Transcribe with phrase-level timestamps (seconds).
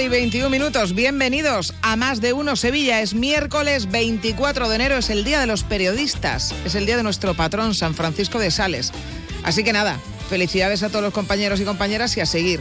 [0.00, 0.94] las 12 y 21 minutos.
[0.94, 3.00] Bienvenidos a Más de Uno Sevilla.
[3.00, 6.54] Es miércoles 24 de enero, es el Día de los Periodistas.
[6.64, 8.92] Es el día de nuestro patrón, San Francisco de Sales.
[9.42, 9.98] Así que nada,
[10.30, 12.60] felicidades a todos los compañeros y compañeras y a seguir.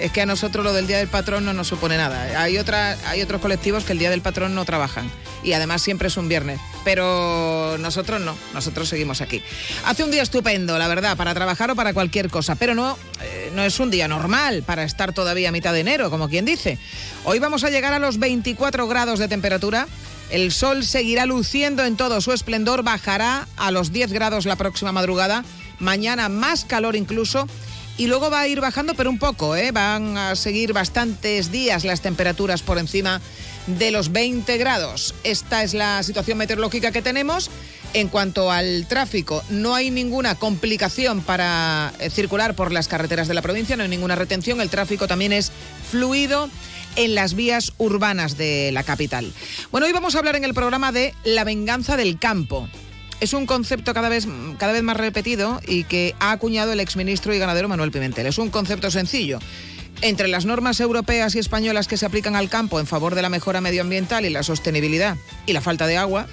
[0.00, 2.42] Es que a nosotros lo del Día del Patrón no nos supone nada.
[2.42, 5.08] Hay, hay otros colectivos que el Día del Patrón no trabajan.
[5.44, 6.58] Y además siempre es un viernes.
[6.84, 9.42] Pero nosotros no, nosotros seguimos aquí.
[9.84, 12.54] Hace un día estupendo, la verdad, para trabajar o para cualquier cosa.
[12.54, 16.10] Pero no, eh, no es un día normal para estar todavía a mitad de enero,
[16.10, 16.78] como quien dice.
[17.24, 19.86] Hoy vamos a llegar a los 24 grados de temperatura.
[20.30, 24.92] El sol seguirá luciendo en todo su esplendor, bajará a los 10 grados la próxima
[24.92, 25.44] madrugada.
[25.78, 27.46] Mañana más calor incluso
[28.00, 29.72] y luego va a ir bajando, pero un poco, ¿eh?
[29.72, 33.20] van a seguir bastantes días las temperaturas por encima
[33.66, 35.14] de los 20 grados.
[35.22, 37.50] Esta es la situación meteorológica que tenemos.
[37.92, 43.34] En cuanto al tráfico, no hay ninguna complicación para eh, circular por las carreteras de
[43.34, 45.50] la provincia, no hay ninguna retención, el tráfico también es
[45.90, 46.48] fluido
[46.94, 49.32] en las vías urbanas de la capital.
[49.72, 52.68] Bueno, hoy vamos a hablar en el programa de la venganza del campo
[53.20, 54.26] es un concepto cada vez,
[54.58, 58.26] cada vez más repetido y que ha acuñado el exministro y ganadero Manuel Pimentel.
[58.26, 59.38] Es un concepto sencillo.
[60.00, 63.28] Entre las normas europeas y españolas que se aplican al campo en favor de la
[63.28, 66.26] mejora medioambiental y la sostenibilidad y la falta de agua,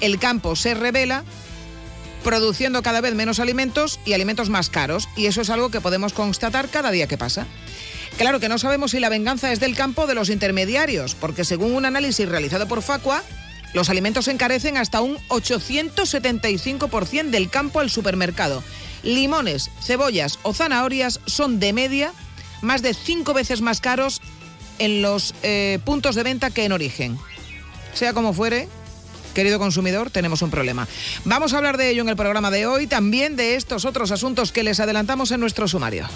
[0.00, 1.24] el campo se revela
[2.24, 5.08] produciendo cada vez menos alimentos y alimentos más caros.
[5.16, 7.46] Y eso es algo que podemos constatar cada día que pasa.
[8.16, 11.72] Claro que no sabemos si la venganza es del campo de los intermediarios, porque según
[11.72, 13.22] un análisis realizado por Facua,
[13.74, 18.64] los alimentos se encarecen hasta un 875% del campo al supermercado.
[19.02, 22.12] Limones, cebollas o zanahorias son de media
[22.60, 24.20] más de cinco veces más caros
[24.78, 27.18] en los eh, puntos de venta que en origen.
[27.94, 28.68] Sea como fuere,
[29.38, 30.88] querido consumidor, tenemos un problema.
[31.24, 34.50] Vamos a hablar de ello en el programa de hoy, también de estos otros asuntos
[34.50, 36.08] que les adelantamos en nuestro sumario.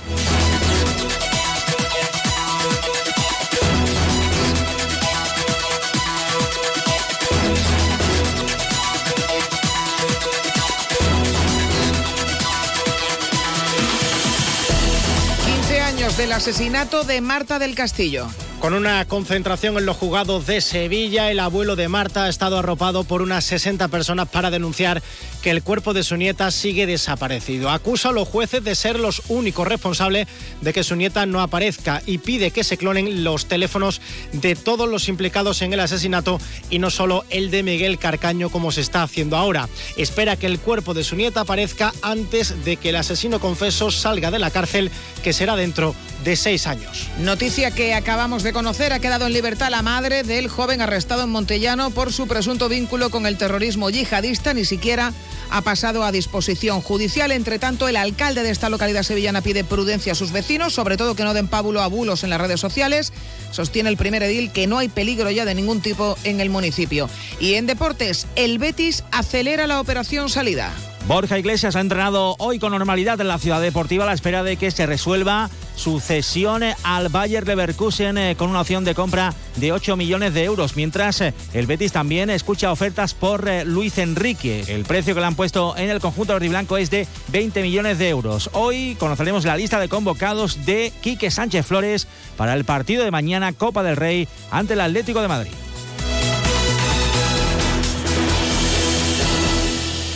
[15.47, 18.27] 15 años del asesinato de Marta del Castillo.
[18.63, 23.03] Con una concentración en los juzgados de Sevilla, el abuelo de Marta ha estado arropado
[23.03, 25.03] por unas 60 personas para denunciar
[25.43, 27.71] que el cuerpo de su nieta sigue desaparecido.
[27.71, 30.29] Acusa a los jueces de ser los únicos responsables
[30.61, 34.89] de que su nieta no aparezca y pide que se clonen los teléfonos de todos
[34.89, 36.39] los implicados en el asesinato
[36.71, 39.69] y no solo el de Miguel Carcaño como se está haciendo ahora.
[39.97, 44.31] Espera que el cuerpo de su nieta aparezca antes de que el asesino confeso salga
[44.31, 44.93] de la cárcel,
[45.25, 47.09] que será dentro de seis años.
[47.19, 51.31] Noticia que acabamos de conocer, ha quedado en libertad la madre del joven arrestado en
[51.31, 55.13] Montellano por su presunto vínculo con el terrorismo yihadista, ni siquiera
[55.51, 57.33] ha pasado a disposición judicial.
[57.33, 61.15] Entre tanto, el alcalde de esta localidad sevillana pide prudencia a sus vecinos, sobre todo
[61.15, 63.13] que no den pábulo a bulos en las redes sociales.
[63.51, 67.09] Sostiene el primer edil que no hay peligro ya de ningún tipo en el municipio.
[67.41, 70.73] Y en deportes, el Betis acelera la operación salida.
[71.07, 74.57] Borja Iglesias ha entrenado hoy con normalidad en la ciudad deportiva a la espera de
[74.57, 79.73] que se resuelva su cesión al Bayer Leverkusen eh, con una opción de compra de
[79.73, 84.65] 8 millones de euros, mientras eh, el Betis también escucha ofertas por eh, Luis Enrique.
[84.69, 88.09] El precio que le han puesto en el conjunto blanco es de 20 millones de
[88.09, 88.51] euros.
[88.53, 92.07] Hoy conoceremos la lista de convocados de Quique Sánchez Flores
[92.37, 95.53] para el partido de mañana Copa del Rey ante el Atlético de Madrid.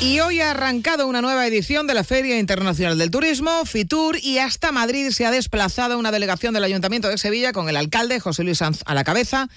[0.01, 4.39] Y hoy ha arrancado una nueva edición de la Feria Internacional del Turismo, FITUR, y
[4.39, 8.45] hasta Madrid se ha desplazado una delegación del Ayuntamiento de Sevilla con el alcalde José
[8.45, 9.49] Luis Sanz a la cabeza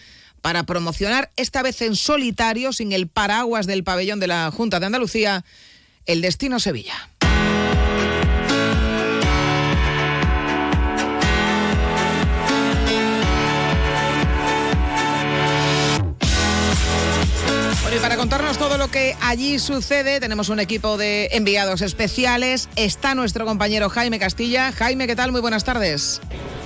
[0.42, 4.86] para promocionar, esta vez en solitario, sin el paraguas del pabellón de la Junta de
[4.86, 5.44] Andalucía,
[6.06, 7.10] el destino Sevilla.
[17.90, 22.70] Bueno, y para contarnos todo lo que allí sucede, tenemos un equipo de enviados especiales.
[22.76, 24.72] Está nuestro compañero Jaime Castilla.
[24.72, 25.32] Jaime, ¿qué tal?
[25.32, 26.22] Muy buenas tardes.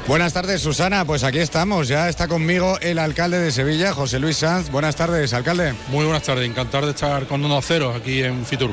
[0.06, 1.06] Buenas tardes, Susana.
[1.06, 1.88] Pues aquí estamos.
[1.88, 4.70] Ya está conmigo el alcalde de Sevilla, José Luis Sanz.
[4.70, 5.74] Buenas tardes, alcalde.
[5.88, 6.46] Muy buenas tardes.
[6.46, 8.72] Encantado de estar con unos ceros aquí en Fitur.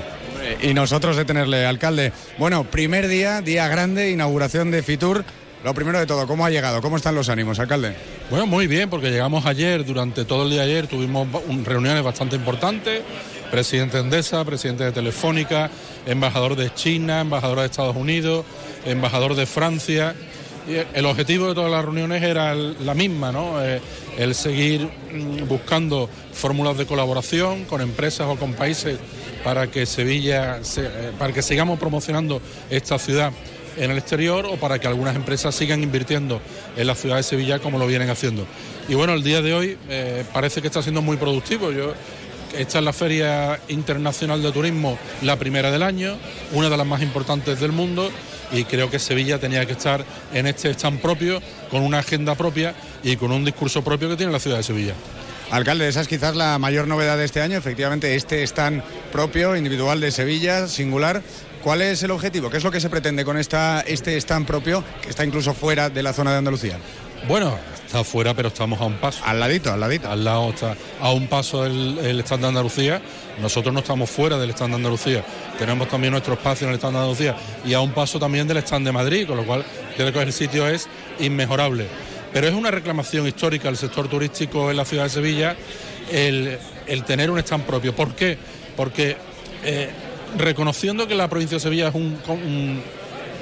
[0.60, 2.12] Y nosotros de tenerle, alcalde.
[2.36, 5.24] Bueno, primer día, día grande, inauguración de Fitur.
[5.62, 6.80] Lo primero de todo, ¿cómo ha llegado?
[6.80, 7.94] ¿Cómo están los ánimos, alcalde?
[8.30, 11.28] Bueno, muy bien, porque llegamos ayer, durante todo el día de ayer tuvimos
[11.64, 13.02] reuniones bastante importantes,
[13.50, 15.70] presidente de Endesa, presidente de Telefónica,
[16.06, 18.46] embajador de China, embajador de Estados Unidos,
[18.86, 20.14] embajador de Francia.
[20.66, 23.62] Y el objetivo de todas las reuniones era la misma, ¿no?
[23.62, 23.82] Eh,
[24.16, 28.98] el seguir mm, buscando fórmulas de colaboración con empresas o con países
[29.44, 32.40] para que Sevilla, eh, para que sigamos promocionando
[32.70, 33.30] esta ciudad
[33.80, 36.40] en el exterior o para que algunas empresas sigan invirtiendo
[36.76, 38.46] en la ciudad de Sevilla como lo vienen haciendo.
[38.88, 41.72] Y bueno, el día de hoy eh, parece que está siendo muy productivo.
[41.72, 41.94] Yo,
[42.56, 46.16] esta es la Feria Internacional de Turismo, la primera del año,
[46.52, 48.10] una de las más importantes del mundo
[48.52, 50.04] y creo que Sevilla tenía que estar
[50.34, 51.40] en este stand propio,
[51.70, 54.94] con una agenda propia y con un discurso propio que tiene la ciudad de Sevilla.
[55.50, 60.00] Alcalde, esa es quizás la mayor novedad de este año, efectivamente este stand propio, individual
[60.00, 61.22] de Sevilla, singular.
[61.62, 62.48] ¿Cuál es el objetivo?
[62.48, 65.90] ¿Qué es lo que se pretende con esta, este stand propio que está incluso fuera
[65.90, 66.78] de la zona de Andalucía?
[67.28, 69.22] Bueno, está fuera, pero estamos a un paso.
[69.26, 70.10] Al ladito, al ladito.
[70.10, 73.02] Al lado está a un paso el, el stand de Andalucía.
[73.42, 75.22] Nosotros no estamos fuera del stand de Andalucía.
[75.58, 77.36] Tenemos también nuestro espacio en el stand de Andalucía
[77.66, 79.62] y a un paso también del stand de Madrid, con lo cual
[79.96, 81.86] creo que el sitio es inmejorable.
[82.32, 85.56] Pero es una reclamación histórica del sector turístico en la ciudad de Sevilla
[86.10, 86.58] el,
[87.06, 87.94] tener un stand propio.
[87.94, 88.38] ¿Por qué?
[88.76, 89.16] Porque
[89.62, 89.90] eh,
[90.38, 92.18] reconociendo que la provincia de Sevilla es un,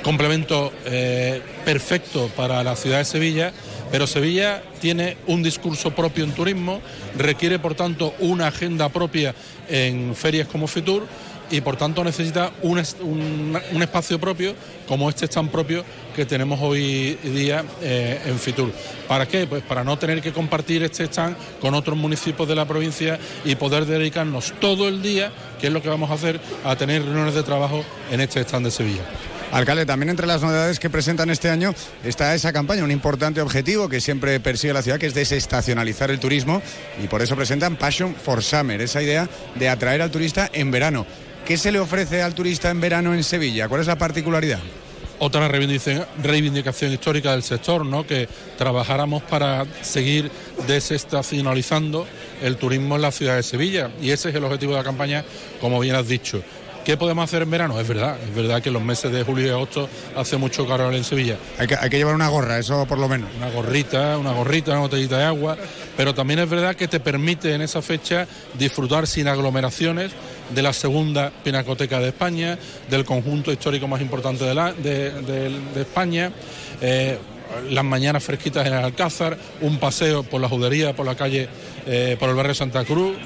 [0.02, 3.52] complemento eh, perfecto para la ciudad de Sevilla,
[3.90, 6.80] pero Sevilla tiene un discurso propio en turismo,
[7.16, 9.34] requiere por tanto una agenda propia
[9.68, 11.06] en ferias como Fitur
[11.50, 12.78] y por tanto necesita un,
[13.80, 14.54] espacio propio
[14.86, 15.84] como este stand propio
[16.18, 18.72] que tenemos hoy día eh, en Fitur.
[19.06, 19.46] ¿Para qué?
[19.46, 23.54] Pues para no tener que compartir este stand con otros municipios de la provincia y
[23.54, 25.30] poder dedicarnos todo el día,
[25.60, 28.66] que es lo que vamos a hacer, a tener reuniones de trabajo en este stand
[28.66, 29.02] de Sevilla.
[29.52, 31.72] Alcalde, también entre las novedades que presentan este año
[32.02, 36.18] está esa campaña, un importante objetivo que siempre persigue la ciudad, que es desestacionalizar el
[36.18, 36.60] turismo,
[37.00, 41.06] y por eso presentan Passion for Summer, esa idea de atraer al turista en verano.
[41.46, 43.68] ¿Qué se le ofrece al turista en verano en Sevilla?
[43.68, 44.58] ¿Cuál es la particularidad?
[45.20, 48.06] Otra reivindicación histórica del sector, ¿no?
[48.06, 50.30] que trabajáramos para seguir
[50.66, 52.06] desestacionalizando
[52.42, 53.90] el turismo en la ciudad de Sevilla.
[54.00, 55.24] Y ese es el objetivo de la campaña,
[55.60, 56.42] como bien has dicho.
[56.88, 57.78] ¿Qué podemos hacer en verano?
[57.78, 61.04] Es verdad, es verdad que los meses de julio y agosto hace mucho calor en
[61.04, 61.36] Sevilla.
[61.58, 63.28] Hay que, hay que llevar una gorra, eso por lo menos.
[63.36, 65.58] Una gorrita, una gorrita, una botellita de agua,
[65.98, 68.26] pero también es verdad que te permite en esa fecha
[68.58, 70.12] disfrutar sin aglomeraciones
[70.54, 72.58] de la segunda pinacoteca de España,
[72.90, 76.32] del conjunto histórico más importante de, la, de, España.
[76.80, 77.18] Eh,
[77.70, 81.48] las mañanas fresquitas en el Alcázar, un paseo por la judería, por la calle,
[81.86, 83.20] eh, por el barrio Santa Cruz, eh,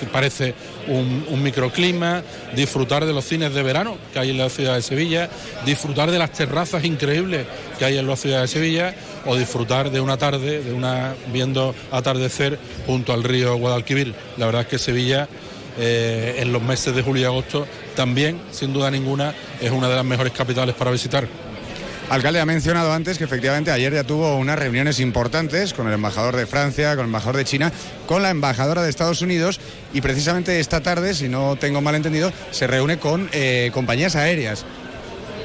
[0.00, 0.54] que parece
[0.88, 2.22] un, microclima,
[2.56, 5.30] disfrutar de los cines de verano que hay en la ciudad de Sevilla,
[5.64, 7.46] disfrutar de las terrazas increíbles
[7.78, 8.94] que hay en la ciudad de Sevilla
[9.26, 14.14] o disfrutar de una tarde, de una viendo atardecer junto al río Guadalquivir.
[14.36, 15.28] La verdad es que Sevilla
[15.78, 19.96] eh, en los meses de julio y agosto también, sin duda ninguna, es una de
[19.96, 21.26] las mejores capitales para visitar.
[22.10, 26.36] Alcalde ha mencionado antes que efectivamente ayer ya tuvo unas reuniones importantes con el embajador
[26.36, 27.70] de Francia, con el embajador de China,
[28.06, 29.60] con la embajadora de Estados Unidos
[29.92, 34.64] y precisamente esta tarde, si no tengo mal entendido, se reúne con eh, compañías aéreas.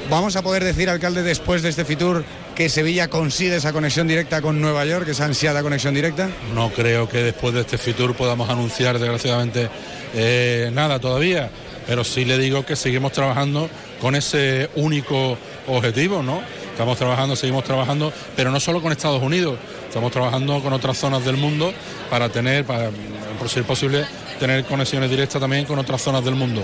[0.08, 2.24] ¿Vamos a poder decir, alcalde, después de este Fitur,
[2.54, 6.30] que Sevilla consigue esa conexión directa con Nueva York, esa ansiada conexión directa?
[6.54, 9.68] No creo que después de este Fitur podamos anunciar, desgraciadamente,
[10.14, 11.50] eh, nada todavía,
[11.86, 13.68] pero sí le digo que seguimos trabajando
[14.00, 16.42] con ese único objetivo, ¿no?
[16.70, 19.58] Estamos trabajando, seguimos trabajando, pero no solo con Estados Unidos,
[19.88, 21.72] estamos trabajando con otras zonas del mundo
[22.10, 22.90] para tener, para,
[23.38, 24.04] por ser posible,
[24.38, 26.62] tener conexiones directas también con otras zonas del mundo.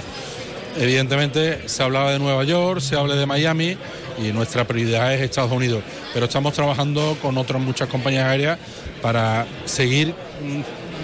[0.79, 3.77] Evidentemente se hablaba de Nueva York, se habla de Miami
[4.23, 8.59] y nuestra prioridad es Estados Unidos, pero estamos trabajando con otras muchas compañías aéreas
[9.01, 10.61] para seguir mm,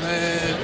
[0.08, 0.54] eh,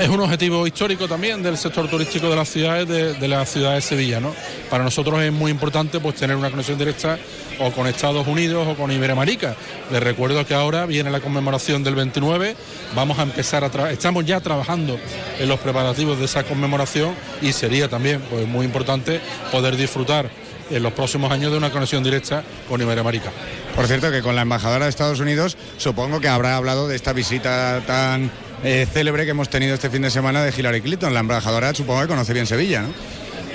[0.00, 3.80] es un objetivo histórico también del sector turístico de las ciudades de, la ciudad de
[3.80, 4.20] Sevilla.
[4.20, 4.34] ¿no?
[4.70, 7.18] Para nosotros es muy importante pues, tener una conexión directa
[7.60, 9.54] o con Estados Unidos o con Iberoamérica.
[9.92, 12.56] Les recuerdo que ahora viene la conmemoración del 29,
[12.96, 14.98] vamos a empezar a estamos ya trabajando
[15.38, 19.20] en los preparativos de esa conmemoración y sería también pues, muy importante
[19.52, 20.30] poder disfrutar
[20.70, 23.30] en los próximos años de una conexión directa con Iberoamérica.
[23.74, 27.12] Por cierto, que con la embajadora de Estados Unidos supongo que habrá hablado de esta
[27.12, 28.30] visita tan
[28.64, 31.14] eh, célebre que hemos tenido este fin de semana de Hillary Clinton.
[31.14, 32.92] La embajadora supongo que conoce bien Sevilla, ¿no?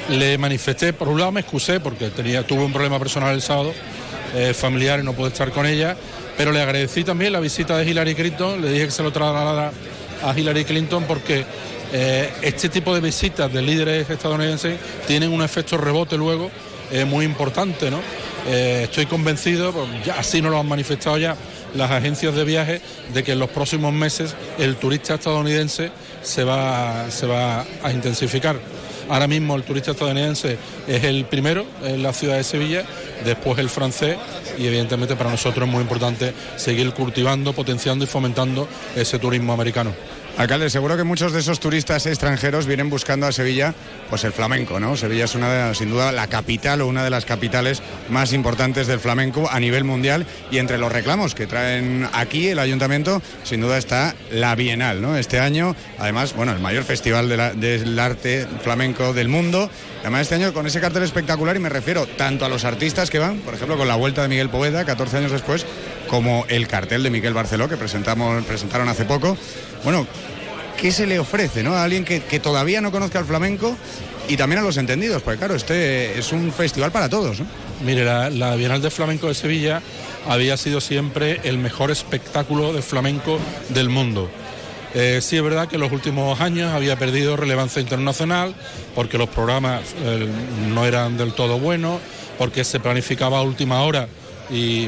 [0.10, 3.74] Le manifesté, por un lado me excusé porque tenía, tuve un problema personal el sábado,
[4.34, 5.98] eh, familiar y no pude estar con ella,
[6.38, 9.72] pero le agradecí también la visita de Hillary Clinton, le dije que se lo trasladara
[10.24, 11.46] a Hillary Clinton porque
[11.92, 16.52] eh, este tipo de visitas de líderes estadounidenses tienen un efecto rebote luego
[17.06, 18.00] muy importante, ¿no?
[18.48, 21.36] estoy convencido, pues, ya, así nos lo han manifestado ya
[21.76, 22.82] las agencias de viaje
[23.14, 25.92] de que en los próximos meses el turista estadounidense
[26.22, 28.58] se va, se va a intensificar.
[29.10, 32.84] Ahora mismo el turista estadounidense es el primero en la ciudad de Sevilla,
[33.24, 34.18] después el francés
[34.58, 39.94] y evidentemente para nosotros es muy importante seguir cultivando, potenciando y fomentando ese turismo americano.
[40.38, 43.74] Alcalde, seguro que muchos de esos turistas extranjeros vienen buscando a Sevilla
[44.08, 44.96] pues el flamenco, ¿no?
[44.96, 49.00] Sevilla es una sin duda la capital o una de las capitales más importantes del
[49.00, 53.80] flamenco a nivel mundial y entre los reclamos que traen aquí el ayuntamiento, sin duda
[53.80, 55.18] está la Bienal, ¿no?
[55.18, 59.72] Este año, además, bueno, el mayor festival del arte flamenco del mundo.
[60.02, 63.18] Además, este año con ese cartel espectacular y me refiero tanto a los artistas que
[63.18, 65.66] van, por ejemplo, con la vuelta de Miguel Poveda, 14 años después,
[66.08, 69.38] como el cartel de Miguel Barceló que presentamos, presentaron hace poco.
[69.84, 70.08] Bueno,
[70.78, 71.74] ¿qué se le ofrece ¿no?
[71.76, 73.76] a alguien que, todavía no conozca el flamenco
[74.28, 75.22] y también a los entendidos?
[75.22, 77.38] Porque claro, este es un festival para todos.
[77.84, 79.82] Mire, la, Bienal de Flamenco de Sevilla
[80.28, 84.30] había sido siempre el mejor espectáculo de flamenco del mundo.
[84.94, 88.56] Eh, sí es verdad que en los últimos años había perdido relevancia internacional
[88.96, 90.28] porque los programas eh,
[90.70, 92.00] no eran del todo buenos,
[92.38, 94.08] porque se planificaba a última hora
[94.50, 94.88] y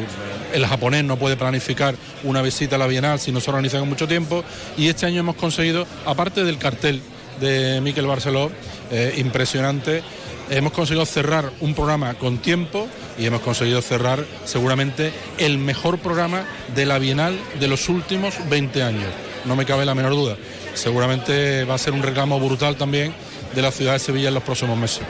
[0.53, 3.89] el japonés no puede planificar una visita a la Bienal si no se organiza con
[3.89, 4.43] mucho tiempo
[4.77, 7.01] y este año hemos conseguido, aparte del cartel
[7.39, 8.51] de Miquel Barceló,
[8.91, 10.03] eh, impresionante,
[10.49, 12.87] hemos conseguido cerrar un programa con tiempo
[13.17, 16.43] y hemos conseguido cerrar seguramente el mejor programa
[16.75, 19.09] de la Bienal de los últimos 20 años,
[19.45, 20.37] no me cabe la menor duda.
[20.73, 23.13] Seguramente va a ser un reclamo brutal también
[23.53, 25.01] de la ciudad de Sevilla en los próximos meses.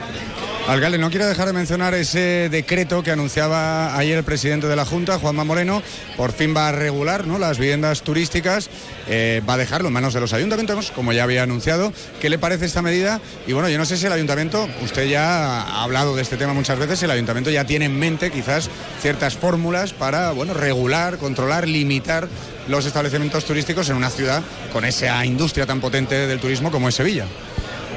[0.70, 4.84] Alcalde, no quiero dejar de mencionar ese decreto que anunciaba ayer el presidente de la
[4.84, 5.82] Junta, Juanma Moreno,
[6.16, 7.40] por fin va a regular ¿no?
[7.40, 8.70] las viviendas turísticas,
[9.08, 11.92] eh, va a dejarlo en manos de los ayuntamientos, como ya había anunciado.
[12.20, 13.20] ¿Qué le parece esta medida?
[13.48, 16.54] Y bueno, yo no sé si el ayuntamiento, usted ya ha hablado de este tema
[16.54, 18.70] muchas veces, el ayuntamiento ya tiene en mente quizás
[19.02, 22.28] ciertas fórmulas para bueno, regular, controlar, limitar
[22.68, 24.40] los establecimientos turísticos en una ciudad
[24.72, 27.26] con esa industria tan potente del turismo como es Sevilla.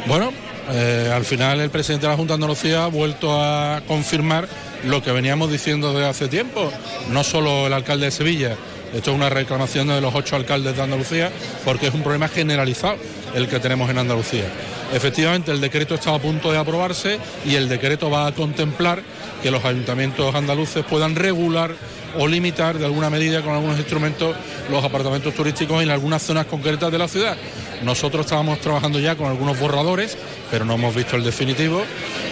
[0.07, 0.31] Bueno,
[0.71, 4.47] eh, al final el presidente de la Junta de Andalucía ha vuelto a confirmar
[4.85, 6.71] lo que veníamos diciendo desde hace tiempo,
[7.09, 8.55] no solo el alcalde de Sevilla,
[8.93, 11.31] esto es una reclamación de los ocho alcaldes de Andalucía
[11.65, 12.97] porque es un problema generalizado
[13.33, 14.45] el que tenemos en Andalucía.
[14.93, 19.01] Efectivamente, el decreto está a punto de aprobarse y el decreto va a contemplar
[19.41, 21.71] que los ayuntamientos andaluces puedan regular
[22.17, 24.35] o limitar de alguna medida con algunos instrumentos
[24.69, 27.37] los apartamentos turísticos en algunas zonas concretas de la ciudad.
[27.83, 30.17] Nosotros estábamos trabajando ya con algunos borradores,
[30.49, 31.83] pero no hemos visto el definitivo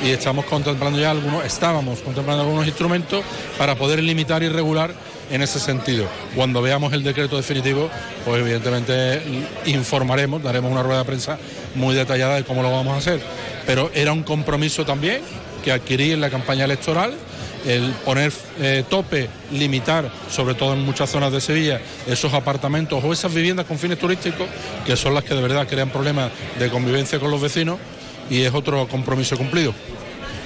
[0.03, 3.23] y estamos contemplando ya algunos, estábamos contemplando algunos instrumentos
[3.57, 4.93] para poder limitar y regular
[5.29, 6.07] en ese sentido.
[6.35, 7.89] Cuando veamos el decreto definitivo,
[8.25, 9.21] pues evidentemente
[9.65, 11.37] informaremos, daremos una rueda de prensa
[11.75, 13.21] muy detallada de cómo lo vamos a hacer.
[13.65, 15.21] Pero era un compromiso también
[15.63, 17.13] que adquirí en la campaña electoral
[17.65, 23.13] el poner eh, tope, limitar, sobre todo en muchas zonas de Sevilla, esos apartamentos o
[23.13, 24.47] esas viviendas con fines turísticos,
[24.85, 27.77] que son las que de verdad crean problemas de convivencia con los vecinos,
[28.29, 29.73] y es otro compromiso cumplido.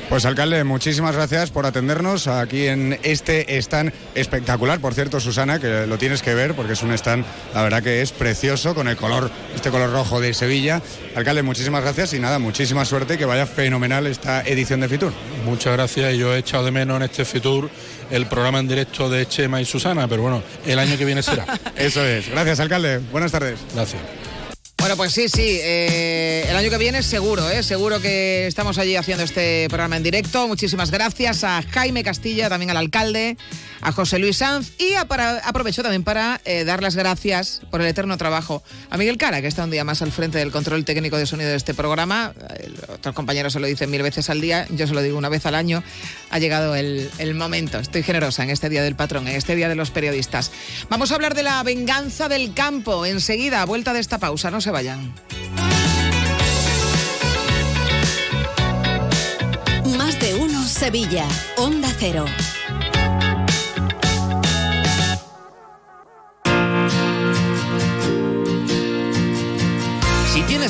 [0.09, 4.79] Pues alcalde, muchísimas gracias por atendernos aquí en este stand espectacular.
[4.79, 8.01] Por cierto, Susana, que lo tienes que ver porque es un stand, la verdad que
[8.01, 10.81] es precioso con el color, este color rojo de Sevilla.
[11.15, 15.11] Alcalde, muchísimas gracias y nada, muchísima suerte que vaya fenomenal esta edición de Fitur.
[15.43, 17.69] Muchas gracias y yo he echado de menos en este Fitur
[18.11, 21.45] el programa en directo de Chema y Susana, pero bueno, el año que viene será.
[21.75, 22.29] Eso es.
[22.29, 22.99] Gracias, alcalde.
[23.11, 23.59] Buenas tardes.
[23.73, 24.01] Gracias.
[24.85, 25.59] Bueno, pues sí, sí.
[25.63, 27.63] Eh, el año que viene seguro, ¿eh?
[27.63, 30.47] Seguro que estamos allí haciendo este programa en directo.
[30.47, 33.35] Muchísimas gracias a Jaime Castilla, también al alcalde,
[33.81, 38.15] a José Luis Sanz y aprovecho también para eh, dar las gracias por el eterno
[38.17, 38.61] trabajo
[38.91, 41.49] a Miguel Cara, que está un día más al frente del control técnico de sonido
[41.49, 42.35] de este programa.
[42.87, 45.47] otros compañeros se lo dicen mil veces al día, yo se lo digo una vez
[45.47, 45.81] al año.
[46.29, 47.79] Ha llegado el, el momento.
[47.79, 50.51] Estoy generosa en este Día del Patrón, en este Día de los Periodistas.
[50.89, 54.51] Vamos a hablar de la venganza del campo enseguida, vuelta de esta pausa.
[54.51, 54.74] No se
[59.97, 62.25] Más de uno Sevilla, Onda Cero.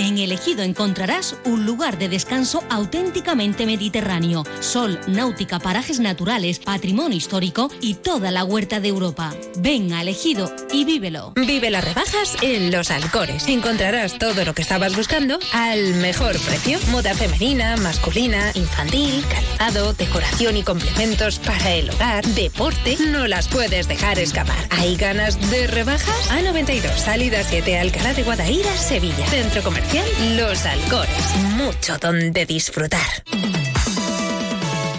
[0.00, 7.70] En Elegido encontrarás un lugar de descanso auténticamente mediterráneo, sol, náutica, parajes naturales, patrimonio histórico
[7.82, 9.34] y toda la huerta de Europa.
[9.58, 11.34] Ven a Elegido y vívelo.
[11.36, 13.46] Vive las rebajas en Los Alcores.
[13.46, 16.78] Encontrarás todo lo que estabas buscando al mejor precio.
[16.90, 22.96] Moda femenina, masculina, infantil, calzado, decoración y complementos para el hogar, deporte.
[23.08, 24.66] No las puedes dejar escapar.
[24.70, 26.30] ¿Hay ganas de rebajas?
[26.30, 29.26] A92, salida 7, Alcalá de Guadaira, Sevilla.
[29.26, 31.36] Centro Comercial Los Alcores.
[31.56, 33.00] Mucho donde disfrutar.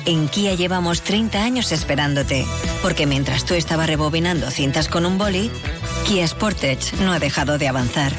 [0.05, 2.45] En Kia llevamos 30 años esperándote,
[2.81, 5.49] porque mientras tú estabas rebobinando cintas con un boli,
[6.05, 8.11] Kia Sportage no ha dejado de avanzar.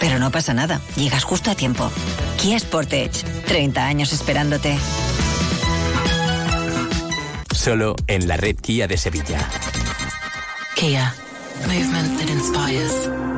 [0.00, 1.90] Pero no pasa nada, llegas justo a tiempo.
[2.40, 4.76] Kia Sportage, 30 años esperándote.
[7.54, 9.48] Solo en la red Kia de Sevilla.
[10.74, 11.14] Kia,
[11.66, 13.37] movement that inspires.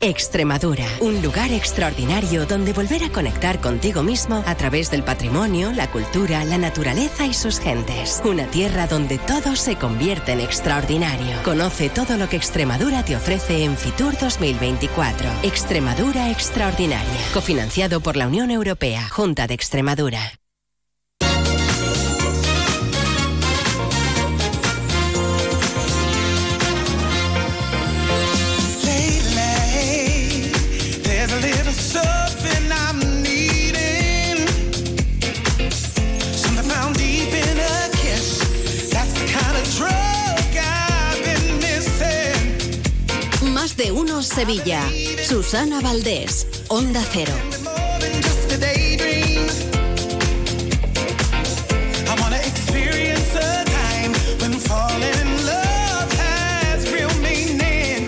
[0.00, 5.90] Extremadura, un lugar extraordinario donde volver a conectar contigo mismo a través del patrimonio, la
[5.90, 8.22] cultura, la naturaleza y sus gentes.
[8.24, 11.42] Una tierra donde todo se convierte en extraordinario.
[11.42, 15.28] Conoce todo lo que Extremadura te ofrece en Fitur 2024.
[15.42, 20.38] Extremadura Extraordinaria, cofinanciado por la Unión Europea, Junta de Extremadura.
[56.92, 58.06] Real meaning.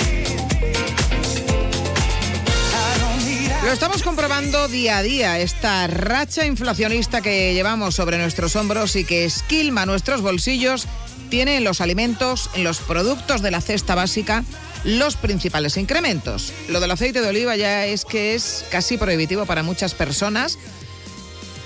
[2.73, 8.19] I don't need Lo estamos comprobando día a día, esta racha inflacionista que llevamos sobre
[8.19, 10.87] nuestros hombros y que esquilma nuestros bolsillos,
[11.29, 14.45] tiene en los alimentos, en los productos de la cesta básica,
[14.85, 16.53] los principales incrementos.
[16.69, 20.59] Lo del aceite de oliva ya es que es casi prohibitivo para muchas personas.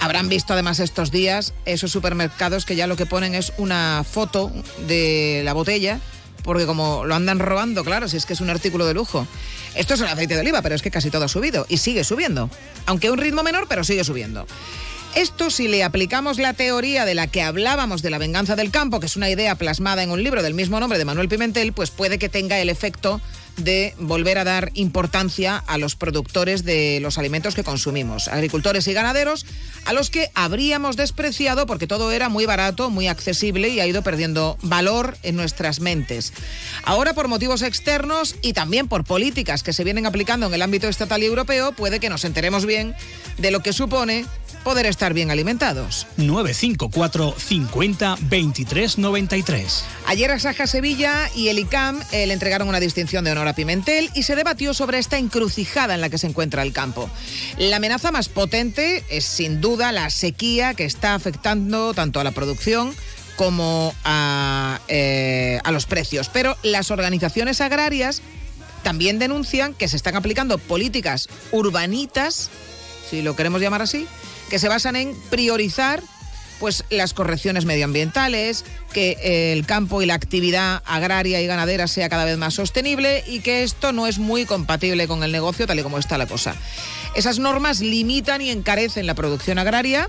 [0.01, 4.53] Habrán visto además estos días esos supermercados que ya lo que ponen es una foto
[4.87, 6.01] de la botella,
[6.43, 9.27] porque como lo andan robando, claro, si es que es un artículo de lujo.
[9.75, 12.05] Esto es el aceite de oliva, pero es que casi todo ha subido y sigue
[12.05, 12.51] subiendo.
[12.87, 14.47] Aunque a un ritmo menor, pero sigue subiendo.
[15.15, 18.99] Esto si le aplicamos la teoría de la que hablábamos de la venganza del campo,
[18.99, 21.91] que es una idea plasmada en un libro del mismo nombre de Manuel Pimentel, pues
[21.91, 23.21] puede que tenga el efecto
[23.57, 28.93] de volver a dar importancia a los productores de los alimentos que consumimos, agricultores y
[28.93, 29.47] ganaderos,
[29.85, 34.03] a los que habríamos despreciado porque todo era muy barato, muy accesible y ha ido
[34.03, 36.33] perdiendo valor en nuestras mentes.
[36.83, 40.89] Ahora, por motivos externos y también por políticas que se vienen aplicando en el ámbito
[40.89, 42.97] estatal y europeo, puede que nos enteremos bien
[43.39, 44.25] de lo que supone
[44.65, 46.07] poder estar bien alimentados.
[46.17, 49.85] 954 50 23 93.
[50.07, 53.55] Ayer a Saja Sevilla y el ICAM eh, le entregaron una distinción de honor a
[53.55, 57.09] Pimentel y se debatió sobre esta encrucijada en la que se encuentra el campo.
[57.59, 62.33] La amenaza más potente es sin duda la sequía que está afectando tanto a la
[62.33, 62.95] producción
[63.37, 66.31] como a, eh, a los precios.
[66.33, 68.23] Pero las organizaciones agrarias
[68.83, 72.51] también denuncian que se están aplicando políticas urbanitas,
[73.11, 74.07] si lo queremos llamar así,
[74.55, 76.01] que se basan en priorizar
[76.61, 82.09] pues las correcciones medioambientales, que eh, el campo y la actividad agraria y ganadera sea
[82.09, 85.81] cada vez más sostenible y que esto no es muy compatible con el negocio tal
[85.81, 86.55] y como está la cosa.
[87.17, 90.09] Esas normas limitan y encarecen la producción agraria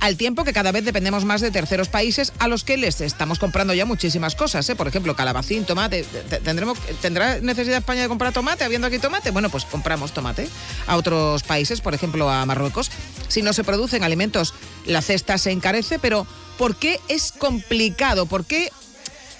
[0.00, 3.38] al tiempo que cada vez dependemos más de terceros países a los que les estamos
[3.38, 4.76] comprando ya muchísimas cosas, ¿eh?
[4.76, 6.04] por ejemplo, calabacín, tomate.
[6.44, 9.30] ¿Tendremos, ¿Tendrá necesidad España de comprar tomate habiendo aquí tomate?
[9.30, 10.50] Bueno, pues compramos tomate
[10.86, 12.90] a otros países, por ejemplo, a Marruecos.
[13.28, 14.54] Si no se producen alimentos,
[14.86, 16.26] la cesta se encarece, pero
[16.58, 18.26] ¿por qué es complicado?
[18.26, 18.70] ¿Por qué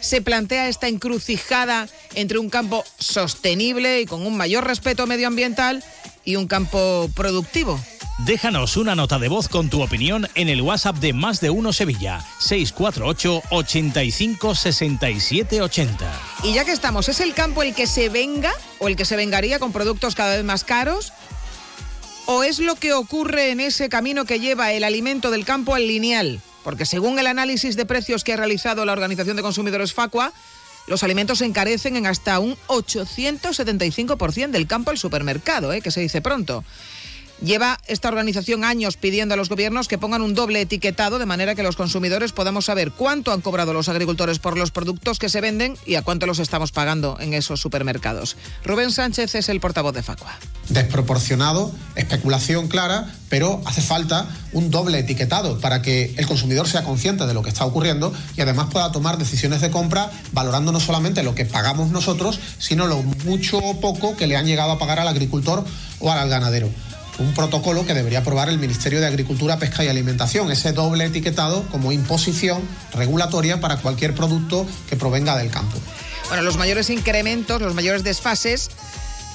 [0.00, 5.82] se plantea esta encrucijada entre un campo sostenible y con un mayor respeto medioambiental
[6.24, 7.80] y un campo productivo?
[8.18, 11.74] Déjanos una nota de voz con tu opinión en el WhatsApp de Más de Uno
[11.74, 16.20] Sevilla, 648 85 67 80.
[16.44, 19.16] Y ya que estamos, ¿es el campo el que se venga o el que se
[19.16, 21.12] vengaría con productos cada vez más caros?
[22.28, 25.86] ¿O es lo que ocurre en ese camino que lleva el alimento del campo al
[25.86, 26.40] lineal?
[26.64, 30.32] Porque según el análisis de precios que ha realizado la Organización de Consumidores Facua,
[30.88, 35.80] los alimentos se encarecen en hasta un 875% del campo al supermercado, ¿eh?
[35.80, 36.64] que se dice pronto.
[37.42, 41.54] Lleva esta organización años pidiendo a los gobiernos que pongan un doble etiquetado de manera
[41.54, 45.42] que los consumidores podamos saber cuánto han cobrado los agricultores por los productos que se
[45.42, 48.38] venden y a cuánto los estamos pagando en esos supermercados.
[48.64, 50.34] Rubén Sánchez es el portavoz de Facua.
[50.70, 57.26] Desproporcionado, especulación clara, pero hace falta un doble etiquetado para que el consumidor sea consciente
[57.26, 61.22] de lo que está ocurriendo y además pueda tomar decisiones de compra valorando no solamente
[61.22, 64.98] lo que pagamos nosotros, sino lo mucho o poco que le han llegado a pagar
[65.00, 65.64] al agricultor
[66.00, 66.70] o al ganadero.
[67.18, 71.66] Un protocolo que debería aprobar el Ministerio de Agricultura, Pesca y Alimentación, ese doble etiquetado
[71.70, 75.76] como imposición regulatoria para cualquier producto que provenga del campo.
[76.28, 78.70] Bueno, los mayores incrementos, los mayores desfases,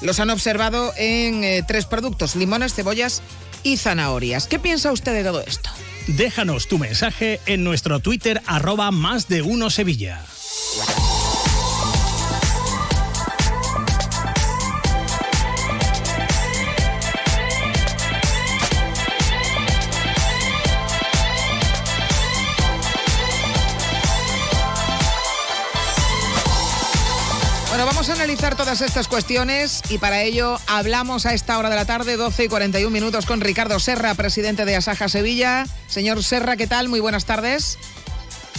[0.02, 3.22] los han observado en eh, tres productos, limones, cebollas
[3.62, 4.46] y zanahorias.
[4.46, 5.70] ¿Qué piensa usted de todo esto?
[6.08, 10.20] Déjanos tu mensaje en nuestro Twitter arroba más de uno Sevilla.
[28.02, 31.84] Vamos a analizar todas estas cuestiones y para ello hablamos a esta hora de la
[31.84, 35.66] tarde, 12 y 41 minutos, con Ricardo Serra, presidente de Asaja Sevilla.
[35.86, 36.88] Señor Serra, ¿qué tal?
[36.88, 37.78] Muy buenas tardes.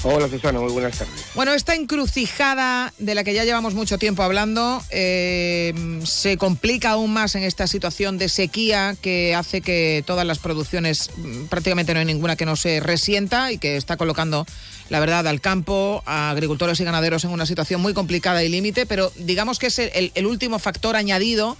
[0.03, 1.25] Hola Susana, muy buenas tardes.
[1.35, 5.73] Bueno, esta encrucijada de la que ya llevamos mucho tiempo hablando eh,
[6.05, 11.09] se complica aún más en esta situación de sequía que hace que todas las producciones,
[11.17, 14.45] mm, prácticamente no hay ninguna que no se resienta y que está colocando,
[14.89, 18.85] la verdad, al campo, a agricultores y ganaderos en una situación muy complicada y límite,
[18.85, 21.57] pero digamos que es el, último factor añadido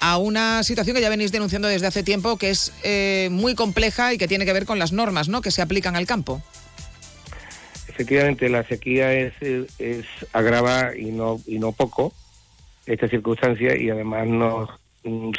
[0.00, 4.12] a una situación que ya venís denunciando desde hace tiempo, que es eh, muy compleja
[4.12, 5.42] y que tiene que ver con las normas ¿no?
[5.42, 6.42] que se aplican al campo.
[7.88, 12.14] Efectivamente, la sequía es, es agrava y no y no poco
[12.86, 14.70] esta circunstancia y además nos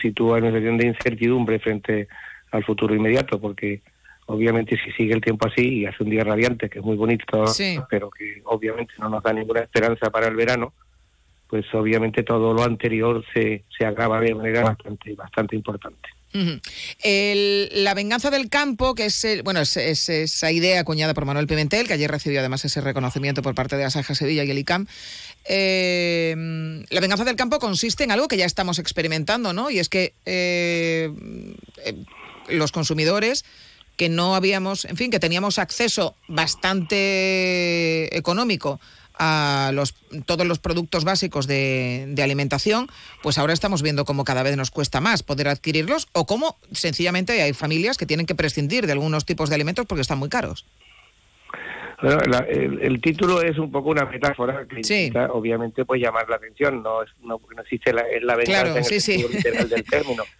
[0.01, 2.07] sitúa en una situación de incertidumbre frente
[2.51, 3.81] al futuro inmediato, porque
[4.27, 7.47] obviamente si sigue el tiempo así y hace un día radiante, que es muy bonito,
[7.47, 7.77] Sí.
[7.89, 10.73] pero que obviamente no nos da ninguna esperanza para el verano,
[11.47, 16.09] pues obviamente todo lo anterior se, se agrava de manera bastante bastante importante.
[17.03, 21.25] El- la venganza del campo, que es, el- bueno, es, es esa idea acuñada por
[21.25, 24.57] Manuel Pimentel, que ayer recibió además ese reconocimiento por parte de Asaja Sevilla y el
[24.57, 24.87] ICAM.
[25.47, 26.35] eh,
[26.89, 29.69] la venganza del campo consiste en algo que ya estamos experimentando, ¿no?
[29.69, 31.09] Y es que eh,
[31.85, 31.95] eh,
[32.49, 33.45] los consumidores
[33.97, 38.79] que no habíamos, en fin, que teníamos acceso bastante económico
[39.19, 39.93] a los,
[40.25, 42.87] todos los productos básicos de, de alimentación,
[43.21, 47.39] pues ahora estamos viendo cómo cada vez nos cuesta más poder adquirirlos o cómo sencillamente
[47.41, 50.65] hay familias que tienen que prescindir de algunos tipos de alimentos porque están muy caros.
[52.01, 56.27] Bueno, la- el, el título es un poco una metáfora que intenta, obviamente, pues llamar
[56.27, 56.81] la atención.
[56.83, 59.23] No, es, no, porque no existe la, la venganza Claro, en el sí.
[59.69, 60.23] del término.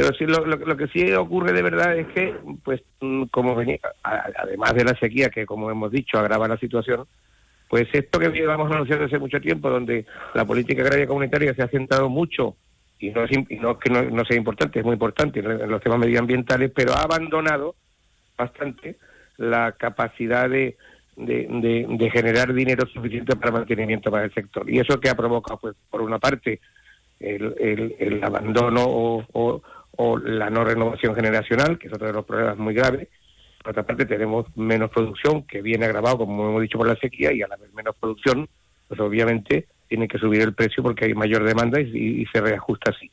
[0.00, 2.32] Pero sí, lo, que sí ocurre de verdad es que,
[2.62, 7.04] pues, mm, como venía, además de la sequía, que como hemos dicho, agrava la situación,
[7.68, 11.68] pues esto que llevamos anunciando hace mucho tiempo, donde la política agraria comunitaria se ha
[11.68, 12.54] centrado mucho,
[13.00, 15.82] y no es, y no que no, no sea importante, es muy importante en, los
[15.82, 17.74] temas medioambientales, pero ha abandonado
[18.36, 18.96] bastante
[19.36, 20.76] la capacidad de,
[21.16, 24.70] de, de- de generar dinero suficiente para mantenimiento para el sector.
[24.70, 26.60] Y eso que ha provocado, pues, por una parte,
[27.20, 29.62] el, el- el abandono o, o-
[30.00, 33.08] o la no renovación generacional, que es otro de los problemas muy graves.
[33.62, 37.32] Por otra parte, tenemos menos producción, que viene agravado, como hemos dicho, por la sequía,
[37.32, 38.48] y al haber menos producción,
[38.86, 42.92] pues obviamente tiene que subir el precio porque hay mayor demanda y, y se reajusta
[42.92, 43.10] así.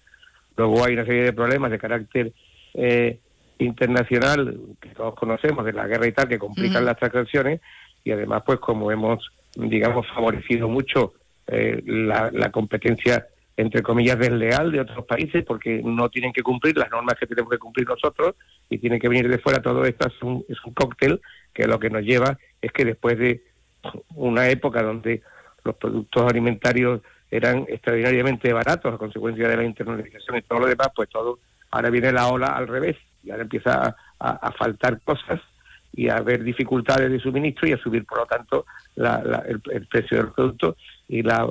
[0.57, 2.33] Luego hay una serie de problemas de carácter
[2.75, 3.19] eh,
[3.57, 7.61] internacional que todos conocemos, de la guerra y tal, que complican las transacciones
[8.03, 11.13] y además, pues como hemos, digamos, favorecido mucho
[11.47, 13.25] eh, la, la competencia,
[13.57, 17.49] entre comillas, desleal de otros países porque no tienen que cumplir las normas que tenemos
[17.51, 18.35] que cumplir nosotros
[18.69, 19.61] y tienen que venir de fuera.
[19.61, 21.21] Todo esto es un, es un cóctel
[21.53, 23.43] que lo que nos lleva es que después de
[24.15, 25.21] una época donde
[25.63, 30.89] los productos alimentarios eran extraordinariamente baratos a consecuencia de la internalización y todo lo demás,
[30.95, 31.39] pues todo,
[31.71, 35.39] ahora viene la ola al revés y ahora empieza a, faltar cosas
[35.93, 38.65] y a haber dificultades de suministro y a subir, por lo tanto,
[38.95, 40.75] la- la- el, el precio del producto
[41.07, 41.47] y la,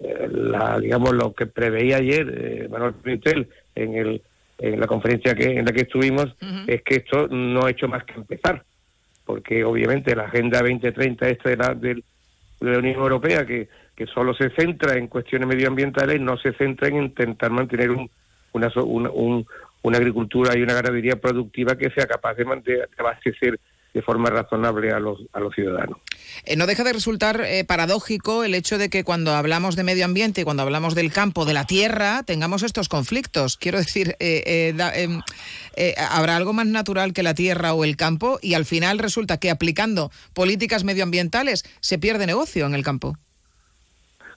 [0.00, 4.22] la, digamos lo que preveía ayer eh, Manuel Pimentel en el
[4.60, 6.26] en la conferencia que en la que estuvimos
[6.66, 8.64] es que esto no ha hecho más que empezar
[9.24, 12.02] porque obviamente la agenda 2030 esta de la, de
[12.60, 17.02] la Unión Europea que, que solo se centra en cuestiones medioambientales no se centra en
[17.04, 18.10] intentar mantener un,
[18.52, 19.46] una, una, un-
[19.82, 23.60] una agricultura y una ganadería productiva que sea capaz de, man- de- de abastecer
[23.94, 25.98] de forma razonable a los, a los ciudadanos.
[26.44, 30.04] Eh, no deja de resultar eh, paradójico el hecho de que cuando hablamos de medio
[30.04, 33.56] ambiente cuando hablamos del campo, de la tierra, tengamos estos conflictos.
[33.56, 35.20] Quiero decir, eh, em,
[36.10, 39.50] habrá algo más natural que la tierra o el campo y al final resulta que
[39.50, 43.16] aplicando políticas medioambientales se pierde negocio en el campo.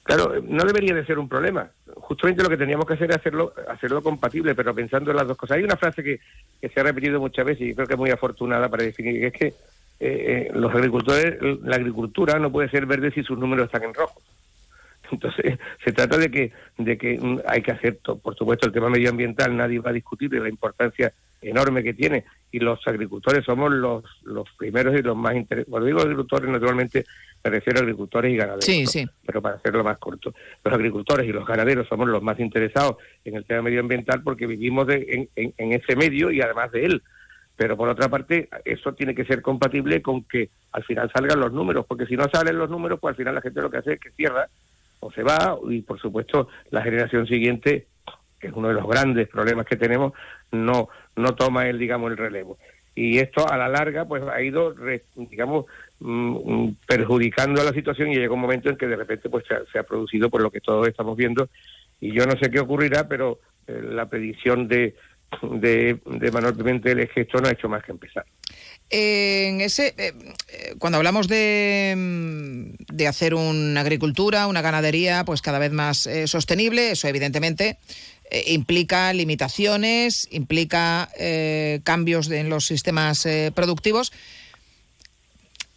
[0.04, 1.70] Claro, no debería de ser un problema.
[1.96, 5.38] Justamente lo que teníamos que hacer es hacerlo, hacerlo compatible, pero pensando en las dos
[5.38, 5.58] cosas.
[5.58, 6.20] Hay una frase que,
[6.60, 9.28] que se ha repetido muchas veces y creo que es muy afortunada para definir, que
[9.28, 9.54] es que eh,
[10.00, 14.20] eh, los agricultores, la agricultura no puede ser verde si sus números están en rojo.
[15.12, 18.74] Entonces, se trata de que, de que mm, hay que hacer, to- por supuesto, el
[18.74, 23.44] tema medioambiental, nadie va a discutir de la importancia enorme que tiene, y los agricultores
[23.46, 25.70] somos los, los primeros y los más interesados.
[25.70, 27.06] Cuando digo agricultores, naturalmente
[27.43, 28.88] me refiero a agricultores y ganaderos, Sí, ¿no?
[28.89, 29.06] sí.
[29.25, 30.34] pero para hacerlo más corto.
[30.63, 34.88] Los agricultores y los ganaderos somos los más interesados en el tema medioambiental porque vivimos
[34.88, 37.04] de- en, en- en ese medio y además de él.
[37.56, 41.51] Pero por otra parte, eso tiene que ser compatible con que al final salgan los
[41.51, 43.93] números, porque si no salen los números, pues al final la gente lo que hace
[43.93, 44.47] es que cierra
[44.99, 47.88] o se va y por supuesto la generación siguiente,
[48.39, 50.13] que es uno de los grandes problemas que tenemos,
[50.51, 52.58] no no toma el digamos el relevo.
[52.95, 54.73] Y esto a la larga pues ha ido
[55.15, 55.65] digamos
[56.02, 59.46] mm, mm, perjudicando a la situación y llega un momento en que de repente pues
[59.48, 61.50] se ha, se ha producido por lo que todos estamos viendo
[62.02, 64.96] y yo no sé qué ocurrirá, pero eh, la predicción de
[65.44, 68.26] de, de Manuel Pimentel es que esto no ha hecho más que empezar.
[68.90, 70.12] En ese, eh,
[70.50, 76.10] eh, cuando hablamos de, mm, de hacer una agricultura, una ganadería, pues cada vez más
[76.26, 77.78] sostenible, eso evidentemente
[78.48, 81.10] implica limitaciones, implica
[81.84, 84.12] cambios en los sistemas productivos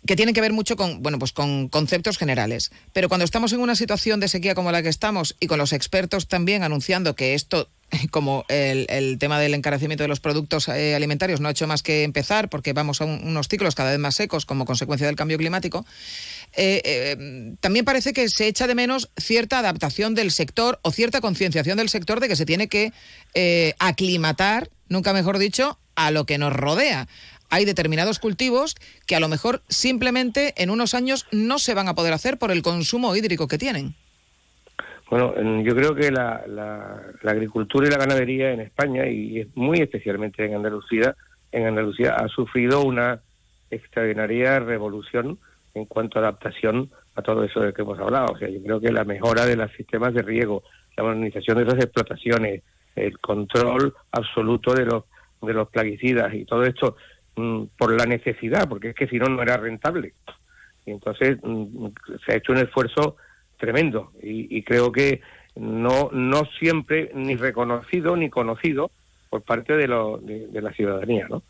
[0.06, 2.70] que tienen que ver mucho con, bueno, pues con conceptos generales.
[2.92, 5.72] Pero cuando estamos en una situación de sequía como la que estamos y con los
[5.72, 7.70] expertos también anunciando que esto,
[8.10, 12.02] como el, tema del encarecimiento de los productos eh, alimentarios no ha hecho más que
[12.02, 15.38] empezar porque vamos a un- unos ciclos cada vez más secos como consecuencia del cambio
[15.38, 15.86] climático,
[16.56, 21.20] eh, eh, también parece que se echa de menos cierta adaptación del sector o cierta
[21.20, 22.92] concienciación del sector de que se tiene que
[23.78, 27.08] aclimatar, nunca mejor dicho, a lo que nos rodea.
[27.54, 28.74] Hay determinados cultivos
[29.06, 32.50] que a lo mejor simplemente en unos años no se van a poder hacer por
[32.50, 33.94] el consumo hídrico que tienen.
[35.08, 39.46] Bueno, en- yo creo que la, la- la agricultura y la ganadería en España y
[39.54, 41.14] muy especialmente en Andalucía,
[41.52, 43.20] en Andalucía ha sufrido una
[43.70, 45.38] extraordinaria revolución
[45.74, 48.32] en cuanto a adaptación a todo eso de que hemos hablado.
[48.34, 50.64] O sea, yo creo que la mejora de los sistemas de riego,
[50.96, 52.62] la modernización de las explotaciones,
[52.96, 55.04] el control absoluto de los
[55.42, 56.96] de los plaguicidas y todo esto
[57.36, 60.14] mm, por la necesidad, porque es que si no no era rentable.
[60.86, 61.86] Y entonces mm,
[62.26, 63.16] se ha hecho un esfuerzo
[63.58, 65.20] tremendo y, y creo que
[65.56, 68.90] no no siempre ni reconocido ni conocido
[69.30, 71.42] por parte de, lo, de, de la ciudadanía, ¿no?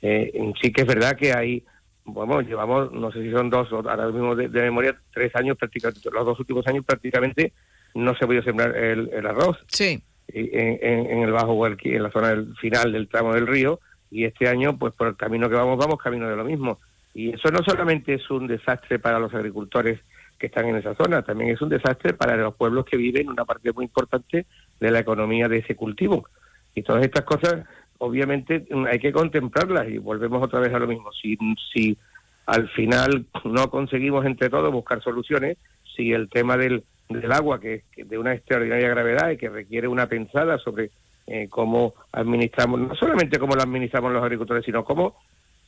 [0.00, 1.62] Eh, sí que es verdad que hay,
[2.04, 5.56] bueno, llevamos, no sé si son dos, o ahora mismo de, de memoria, tres años
[5.56, 7.52] prácticamente, los dos últimos años prácticamente
[7.94, 9.58] no se ha podido sembrar el, el arroz.
[9.68, 10.02] Sí.
[10.28, 13.80] En, en- en el Bajo en la zona del final del tramo del río,
[14.12, 16.78] y este año, pues por el camino que vamos, vamos camino de lo mismo.
[17.14, 20.00] Y eso no solamente es un desastre para los agricultores
[20.38, 23.46] que están en esa zona, también es un desastre para los pueblos que viven una
[23.46, 24.44] parte muy importante
[24.78, 26.26] de la economía de ese cultivo.
[26.74, 27.64] Y todas estas cosas,
[27.98, 31.10] obviamente, mm, hay que contemplarlas y volvemos otra vez a lo mismo.
[31.12, 31.38] Si,
[31.72, 31.96] si
[32.44, 35.56] al final no conseguimos entre todos buscar soluciones,
[35.96, 39.88] si el tema del, del agua, que es de una extraordinaria gravedad y que requiere
[39.88, 40.90] una pensada sobre
[41.34, 45.16] eh, cómo administramos, no solamente cómo lo administramos los agricultores, sino cómo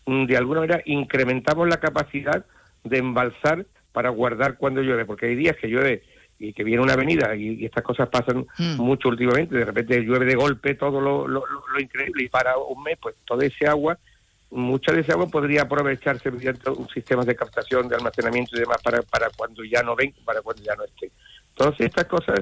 [0.07, 2.45] mm, de alguna manera incrementamos la capacidad
[2.83, 6.03] de embalsar para guardar cuando llueve, porque hay días que llueve
[6.39, 8.77] y que viene una avenida y, y estas cosas pasan Mm.
[8.83, 11.45] mucho últimamente, de repente llueve de golpe todo lo, lo-
[11.81, 13.97] increíble y para un mes pues todo ese agua,
[14.51, 18.83] mucha de ese agua podría aprovecharse mediante un sistema de captación, de almacenamiento y demás
[18.83, 21.11] para, para cuando ya no ven, para cuando ya no esté.
[21.51, 22.41] Entonces estas cosas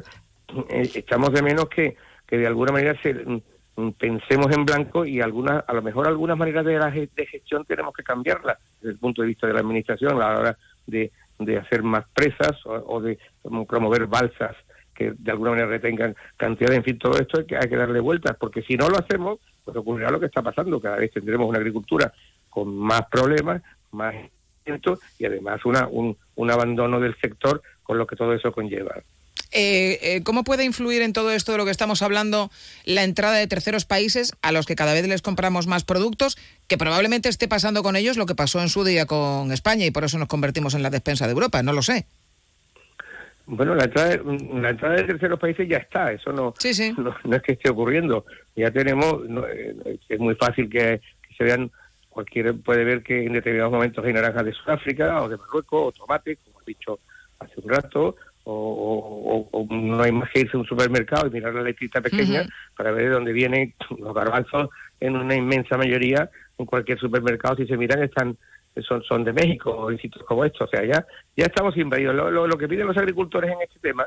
[0.71, 1.97] eh, echamos de menos que,
[2.33, 6.39] que de alguna manera se, mm, pensemos en blanco y algunas, a lo mejor algunas
[6.39, 9.61] maneras de, la de gestión tenemos que cambiarlas desde el punto de vista de la
[9.61, 14.57] administración a la hora de, de hacer más presas o, o de mm, promover balsas
[14.95, 18.63] que de alguna manera retengan cantidad, en fin, todo esto hay que, darle vueltas, porque
[18.63, 22.15] si no lo hacemos, pues ocurrirá lo que está pasando, cada vez tendremos una agricultura
[22.49, 24.15] con más problemas, más
[25.19, 28.95] y además una, un, un abandono del sector con lo que todo eso conlleva.
[29.53, 32.51] Eh, eh, ¿Cómo puede influir en todo esto de lo que estamos hablando
[32.87, 36.39] la entrada de terceros países a los que cada vez les compramos más productos?
[36.69, 39.91] Que probablemente esté pasando con ellos lo que pasó en su día con España y
[39.91, 42.07] por eso nos convertimos en la despensa de Europa, no lo sé.
[43.45, 44.21] Bueno, la entrada,
[44.55, 46.55] la entrada de terceros países ya está, eso no,
[46.97, 48.25] no, no es que esté ocurriendo.
[48.57, 51.71] Ya tenemos, no, eh, es muy fácil que, que se vean,
[52.09, 55.93] cualquiera puede ver que en determinados momentos hay naranjas de Sudáfrica o de Marruecos o
[55.93, 57.01] tomates, como has dicho
[57.41, 61.27] hace un rato, o, o- o- o no hay más que irse a un supermercado
[61.27, 62.43] y mirar la letrita pequeña
[62.77, 64.69] para ver de dónde vienen los garbanzos
[65.01, 66.29] en una inmensa mayoría
[66.59, 67.57] en cualquier supermercado.
[67.57, 68.37] Si se miran están
[68.89, 70.63] son son de México o en sitios como estos.
[70.63, 71.05] O sea ya
[71.37, 72.15] ya estamos invadidos.
[72.15, 74.07] Lo, lo, lo que piden los agricultores en este tema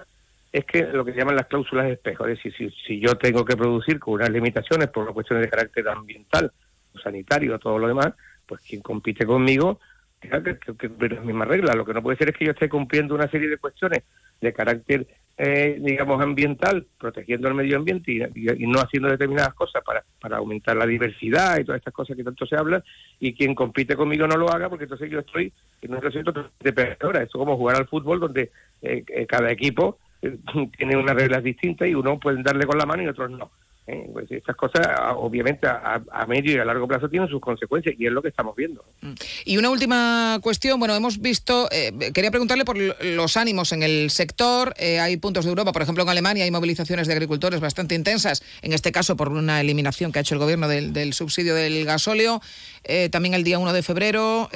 [0.52, 2.26] es que lo que llaman las cláusulas de espejo.
[2.26, 5.88] Es decir si, si yo tengo que producir con unas limitaciones por cuestiones de carácter
[5.90, 6.52] ambiental
[6.96, 8.14] o sanitario o todo lo demás
[8.48, 9.80] pues quien compite conmigo
[10.22, 12.52] que, que- que cumplir las mismas reglas lo que no puede ser es que yo
[12.52, 14.04] esté cumpliendo una serie de cuestiones
[14.46, 20.04] de carácter, eh, digamos, ambiental, protegiendo el medio ambiente y, no haciendo determinadas cosas para,
[20.22, 22.84] para aumentar la diversidad y todas estas cosas que tanto se hablan,
[23.20, 26.74] y quien compite conmigo no lo haga, porque entonces yo estoy en un recinto de
[26.74, 27.16] peor.
[27.18, 30.38] Esto es como jugar al fútbol, donde eh, eh, cada equipo eh,
[30.78, 33.52] tiene unas reglas distintas y uno puede darle con la mano y otros no.
[33.88, 34.10] ¿Eh?
[34.12, 38.12] Pues estas cosas, obviamente, a, medio y a largo plazo tienen sus consecuencias y es
[38.12, 38.84] lo que estamos viendo.
[39.46, 44.10] Y una última cuestión, bueno, hemos visto, eh, quería preguntarle por los ánimos en el
[44.10, 44.74] sector.
[44.78, 48.44] Eh, hay puntos de Europa, por ejemplo en Alemania hay movilizaciones de agricultores bastante intensas,
[48.62, 51.86] en este caso por una eliminación que ha hecho el gobierno del, del subsidio del
[51.86, 52.42] gasóleo.
[53.12, 54.48] También el día 1 de febrero,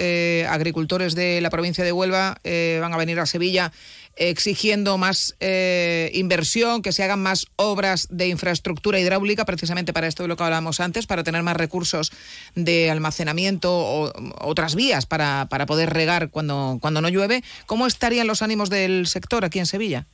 [0.48, 3.72] agricultores de la provincia de Huelva van a venir a Sevilla
[4.20, 10.24] exigiendo más eh, inversión, que se hagan más obras de infraestructura hidráulica, precisamente para esto
[10.24, 12.12] de lo que hablábamos antes, para tener más recursos
[12.54, 17.44] de almacenamiento o otras vías para, para poder regar cuando, cuando no llueve.
[17.66, 20.06] ¿Cómo estarían los ánimos del sector aquí en Sevilla?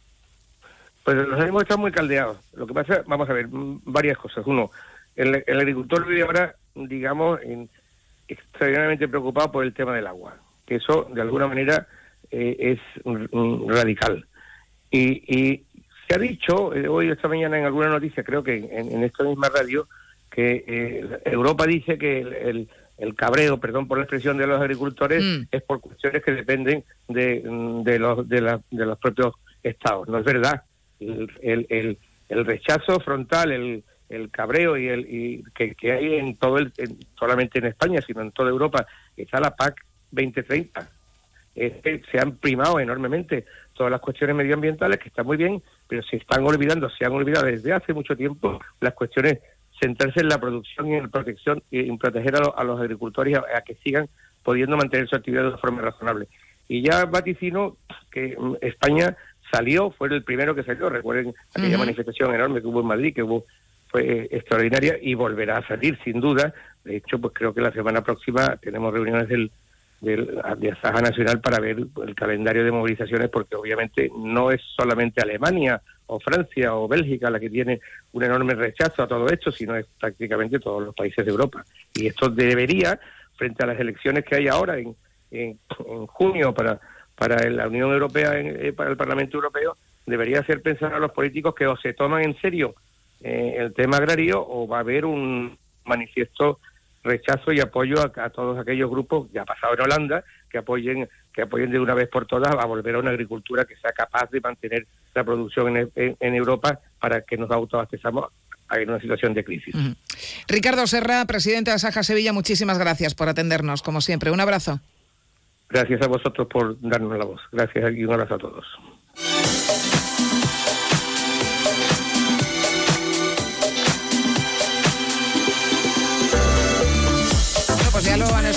[1.03, 2.37] Pues los ánimos están muy caldeados.
[2.53, 4.45] Lo que pasa, vamos a ver, varias cosas.
[4.45, 4.71] Uno,
[5.15, 7.69] el, el agricultor vive ahora, digamos, en-
[8.27, 10.35] extraordinariamente preocupado por el tema del agua.
[10.65, 11.87] Que eso, de alguna manera,
[12.31, 14.25] eh, es mm, radical.
[14.91, 15.63] Y, y
[16.07, 19.23] se ha dicho, eh, hoy esta mañana en alguna noticia, creo que en, en esta
[19.23, 19.87] misma radio,
[20.29, 24.61] que eh, Europa dice que el, el- el cabreo, perdón por la expresión de los
[24.61, 29.33] agricultores, es por cuestiones que dependen de, mm, de los, de, la- de los propios
[29.61, 30.07] estados.
[30.07, 30.63] No es verdad.
[31.01, 31.97] El, el, el-
[32.29, 36.71] el rechazo frontal, el, el cabreo y el y que, que hay en todo el,
[36.77, 40.89] en- solamente en España, sino en toda Europa, está la PAC 2030
[41.55, 46.17] que se han primado enormemente todas las cuestiones medioambientales, que están muy bien, pero se
[46.17, 49.39] están olvidando, se han olvidado desde hace mucho tiempo las cuestiones,
[49.81, 52.79] centrarse en la producción y en la protección y en proteger a, lo- a los
[52.79, 54.07] agricultores a, a que sigan
[54.43, 56.27] pudiendo mantener su actividad de una forma razonable.
[56.67, 57.77] Y ya vaticino
[58.11, 59.15] que mm, España
[59.51, 63.23] salió, fue el primero que salió, recuerden aquella manifestación enorme que hubo en Madrid, que
[63.23, 63.45] hubo
[63.87, 66.53] fue eh, extraordinaria y volverá a salir sin duda.
[66.83, 69.51] De hecho, pues creo que la semana próxima tenemos reuniones del,
[70.05, 75.81] de Asaja Nacional para ver el calendario de movilizaciones, porque obviamente no es solamente Alemania
[76.07, 77.79] o Francia o Bélgica la que tiene
[78.13, 81.65] un enorme rechazo a todo esto, sino es prácticamente todos los países de Europa.
[81.93, 82.99] Y esto debería,
[83.35, 84.95] frente a las elecciones que hay ahora en,
[85.31, 86.79] en, en junio para,
[87.15, 91.11] para la Unión Europea, en- eh, para el Parlamento Europeo, debería hacer pensar a los
[91.11, 92.75] políticos que o se toman en serio
[93.21, 96.59] eh, el tema agrario o va a haber un manifiesto
[97.05, 101.07] rechazo y apoyo a, a todos aquellos grupos, ya ha pasado en Holanda, que apoyen
[101.33, 104.29] que apoyen de una vez por todas a volver a una agricultura que sea capaz
[104.31, 108.25] de mantener la producción en, en- en Europa para que nos autoabastezamos
[108.71, 109.75] en una situación de crisis.
[110.47, 114.31] Ricardo Serra, presidente de Asaja Sevilla, muchísimas gracias por atendernos, como siempre.
[114.31, 114.79] Un abrazo.
[115.69, 117.41] Gracias a vosotros por darnos la voz.
[117.51, 118.65] Gracias y un abrazo a todos.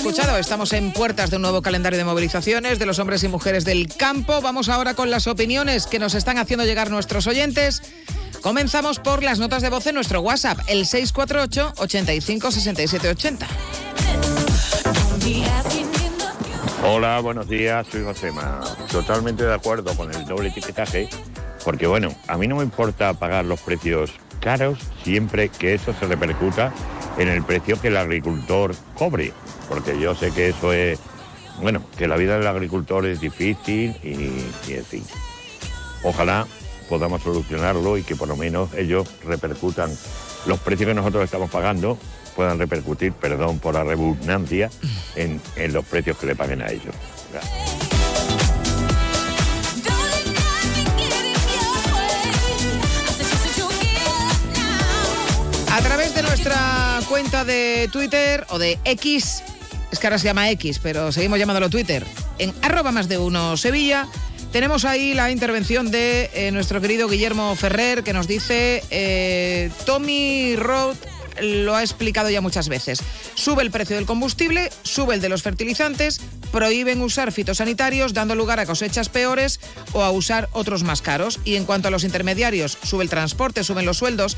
[0.09, 3.67] Escuchado, estamos en puertas de un nuevo calendario de movilizaciones de los hombres y mujeres
[3.67, 4.41] del campo.
[4.41, 7.83] Vamos ahora con las opiniones que nos están haciendo llegar nuestros oyentes.
[8.41, 13.47] Comenzamos por las notas de voz en nuestro WhatsApp, el 648 85 67 80.
[16.87, 18.61] Hola, buenos días, soy Josema.
[18.91, 21.11] Totalmente de acuerdo con el doble etiquetaje,
[21.67, 26.07] porque bueno, a mí no me importa pagar los precios caros siempre que eso se
[26.07, 26.73] repercuta
[27.19, 29.33] en el precio que el agricultor cobre,
[29.69, 30.99] porque yo sé que eso es,
[31.61, 35.05] bueno, que la vida del agricultor es difícil y, y en fin.
[36.05, 36.47] Ojalá
[36.89, 39.91] podamos solucionarlo y que por lo menos ellos repercutan
[40.47, 41.99] los precios que nosotros estamos pagando
[42.35, 44.71] puedan repercutir, perdón por la redundancia,
[45.17, 46.95] en, en los precios que le paguen a ellos.
[47.33, 47.88] Gracias.
[56.49, 59.43] Nuestra cuenta de Twitter o de X,
[59.93, 62.07] es que ahora se llama X, pero seguimos llamándolo Twitter,
[62.39, 64.09] en arroba más de uno Sevilla,
[64.51, 70.57] tenemos ahí la intervención de eh, nuestro querido Guillermo Ferrer, que nos dice, eh, Tommy
[70.57, 70.97] Road
[71.41, 73.01] lo ha explicado ya muchas veces.
[73.35, 76.21] Sube el precio del combustible, sube el de los fertilizantes,
[76.53, 79.61] prohíben usar fitosanitarios, dando lugar a cosechas peores
[79.93, 81.41] o a usar otros más caros.
[81.45, 84.37] Y en cuanto a los intermediarios, sube el transporte, suben los sueldos.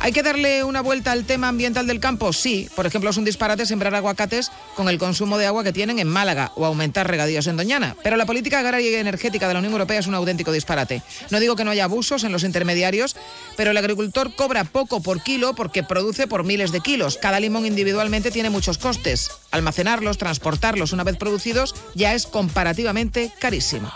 [0.00, 2.32] ¿Hay que darle una vuelta al tema ambiental del campo?
[2.32, 2.68] Sí.
[2.74, 6.08] Por ejemplo, es un disparate sembrar aguacates con el consumo de agua que tienen en
[6.08, 7.96] Málaga o aumentar regadíos en Doñana.
[8.02, 11.02] Pero la política agraria y energética de la Unión Europea es un auténtico disparate.
[11.30, 13.16] No digo que no haya abusos en los intermediarios,
[13.56, 17.16] pero el agricultor cobra poco por kilo porque produce por por miles de kilos.
[17.16, 19.30] Cada limón individualmente tiene muchos costes.
[19.52, 23.90] Almacenarlos, transportarlos una vez producidos ya es comparativamente carísimo.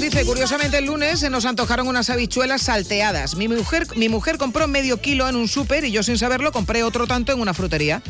[0.00, 3.34] dice, curiosamente el lunes se nos antojaron unas habichuelas salteadas.
[3.34, 6.82] Mi mujer, mi mujer compró medio kilo en un súper y yo sin saberlo compré
[6.82, 8.02] otro tanto en una frutería.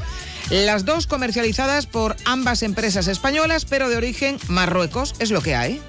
[0.50, 5.80] Las dos comercializadas por ambas empresas españolas, pero de origen Marruecos, es lo que hay.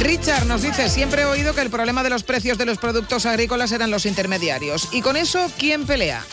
[0.00, 3.26] Richard nos dice, siempre he oído que el problema de los precios de los productos
[3.26, 4.88] agrícolas eran los intermediarios.
[4.92, 6.24] Y con eso, ¿quién pelea?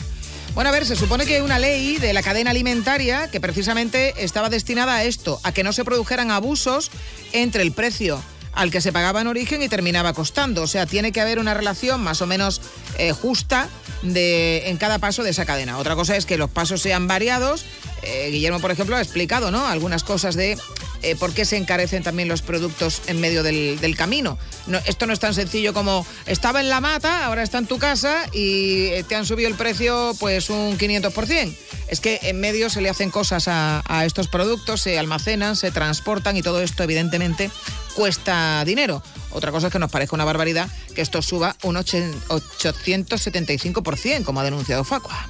[0.54, 4.14] Bueno, a ver, se supone que hay una ley de la cadena alimentaria que precisamente
[4.24, 6.92] estaba destinada a esto, a que no se produjeran abusos
[7.32, 8.22] entre el precio
[8.54, 10.64] al que se pagaba en origen y terminaba costando.
[10.64, 12.62] O sea, tiene que haber una relación más o menos
[12.98, 13.70] eh, justa
[14.02, 15.78] de, en cada paso de esa cadena.
[15.78, 17.64] Otra cosa es que los pasos sean variados.
[18.02, 19.66] Eh, Guillermo, por ejemplo, ha explicado ¿no?
[19.68, 20.58] algunas cosas de
[21.02, 24.38] eh, por qué se encarecen también los productos en medio del, del camino.
[24.68, 27.78] No, esto no es tan sencillo como estaba en la mata, ahora está en tu
[27.80, 31.56] casa y eh, te han subido el precio pues un 500%.
[31.88, 36.38] Es que en medio se le hacen cosas a, estos productos, se almacenan, se transportan
[36.38, 37.50] y todo esto evidentemente
[37.96, 39.02] cuesta dinero.
[39.32, 44.40] Otra cosa es que nos parezca una barbaridad que esto suba un ochen- 875%, como
[44.40, 45.28] ha denunciado Facua.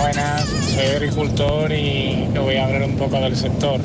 [0.00, 3.78] Buenas, soy agricultor y le voy a hablar un poco del sector.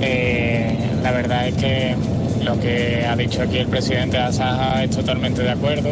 [0.00, 1.94] Eh, la verdad es que
[2.44, 5.90] lo que ha dicho aquí el presidente de Asaja es totalmente de acuerdo,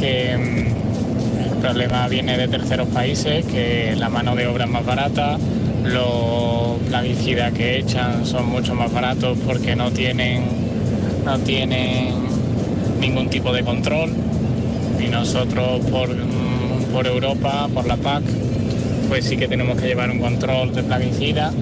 [0.00, 4.84] que mm, el problema viene de terceros países, que la mano de obra es más
[4.84, 5.38] barata,
[5.84, 10.46] los plaguicidas que echan son mucho más baratos porque no tienen,
[11.24, 12.14] no tienen
[12.98, 14.12] ningún tipo de control
[14.98, 16.51] y nosotros por, mm,
[16.92, 18.22] por Europa, por la PAC,
[19.08, 21.54] pues sí que tenemos que llevar un control de plaguicidas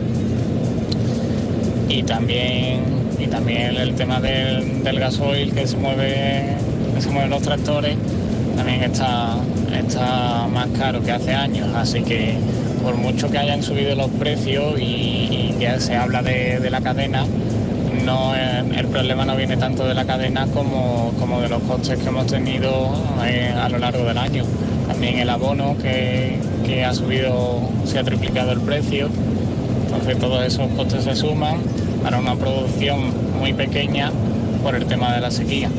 [1.88, 2.80] y también,
[3.30, 6.56] también el tema del, del gasoil que se mueve,
[6.94, 7.96] que se mueven los tractores,
[8.56, 9.36] también está,
[9.76, 12.34] está más caro que hace años, así que
[12.82, 17.24] por mucho que hayan subido los precios y, y que se habla de, la cadena,
[18.04, 22.08] no, el problema no viene tanto de la cadena como, como de los costes que
[22.08, 24.44] hemos tenido eh, a lo largo del año.
[25.00, 26.36] También el abono que,
[26.66, 29.08] que ha subido, se ha triplicado el precio.
[29.86, 31.62] Entonces todos esos costes se suman
[32.02, 34.12] para una producción muy pequeña
[34.62, 35.70] por el tema de la sequía.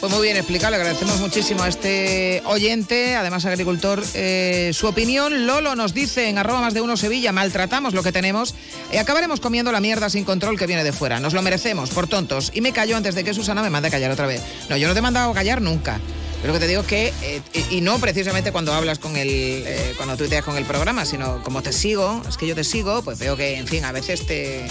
[0.00, 5.46] Pues muy bien explicado, le agradecemos muchísimo a este oyente, además agricultor, eh, su opinión.
[5.46, 8.56] Lolo nos dice en arroba más de uno Sevilla, maltratamos lo que tenemos
[8.92, 11.20] y acabaremos comiendo la mierda sin control que viene de fuera.
[11.20, 12.50] Nos lo merecemos, por tontos.
[12.54, 14.42] Y me callo antes de que Susana me mande a callar otra vez.
[14.68, 16.00] No, yo no te he mandado a callar nunca.
[16.40, 19.94] Pero que te digo es que, eh, y no precisamente cuando hablas con el, eh,
[19.96, 23.18] cuando tuiteas con el programa, sino como te sigo, es que yo te sigo, pues
[23.18, 24.66] veo que, en fin, a veces te...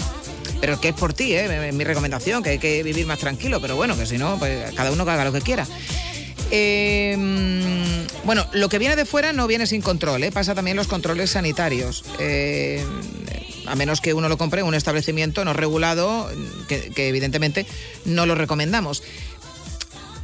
[0.60, 1.70] Pero que es por ti, ¿eh?
[1.72, 4.90] mi recomendación, que hay que vivir más tranquilo, pero bueno, que si no, pues cada
[4.90, 5.66] uno que haga lo que quiera.
[6.50, 10.32] Mm, bueno, lo que viene de fuera no viene sin control, ¿eh?
[10.32, 12.04] pasa también los controles sanitarios.
[12.18, 12.84] Eh,
[13.66, 16.30] a menos que uno lo compre en un establecimiento no regulado,
[16.68, 17.66] que evidentemente
[18.06, 19.02] no lo recomendamos.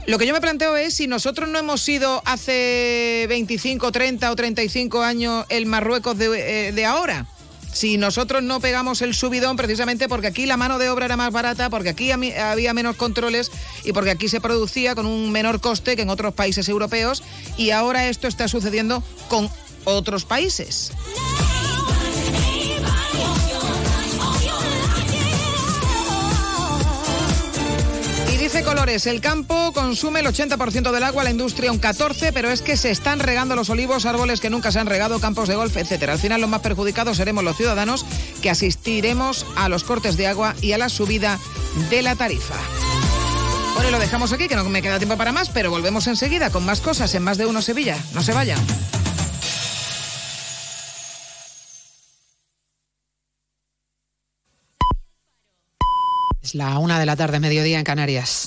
[0.07, 4.37] Lo que yo me planteo es si nosotros no hemos sido hace 25, 30 o
[4.37, 7.27] 35 años el Marruecos de, eh, de ahora.
[7.73, 11.33] Si nosotros no pegamos el subidón precisamente porque aquí la mano de obra era más
[11.33, 13.51] barata, porque aquí había menos controles
[13.83, 17.25] y porque aquí se producía con un menor coste que en otros países europeos
[17.57, 19.51] y ahora esto está sucediendo con
[19.85, 20.93] otros países.
[28.85, 32.91] El campo consume el 80% del agua, la industria un 14%, pero es que se
[32.91, 36.13] están regando los olivos, árboles que nunca se han regado, campos de golf, etcétera.
[36.13, 38.05] Al final los más perjudicados seremos los ciudadanos
[38.43, 41.41] que asistiremos a los cortes de agua y a la subida
[41.89, 42.57] de la tarifa.
[43.75, 46.67] Bueno, lo dejamos aquí, que no me queda tiempo para más, pero volvemos enseguida con
[46.67, 47.97] más cosas en Más de Uno Sevilla.
[48.13, 48.61] No se vayan.
[56.43, 58.47] Es la una de la tarde, mediodía en Canarias.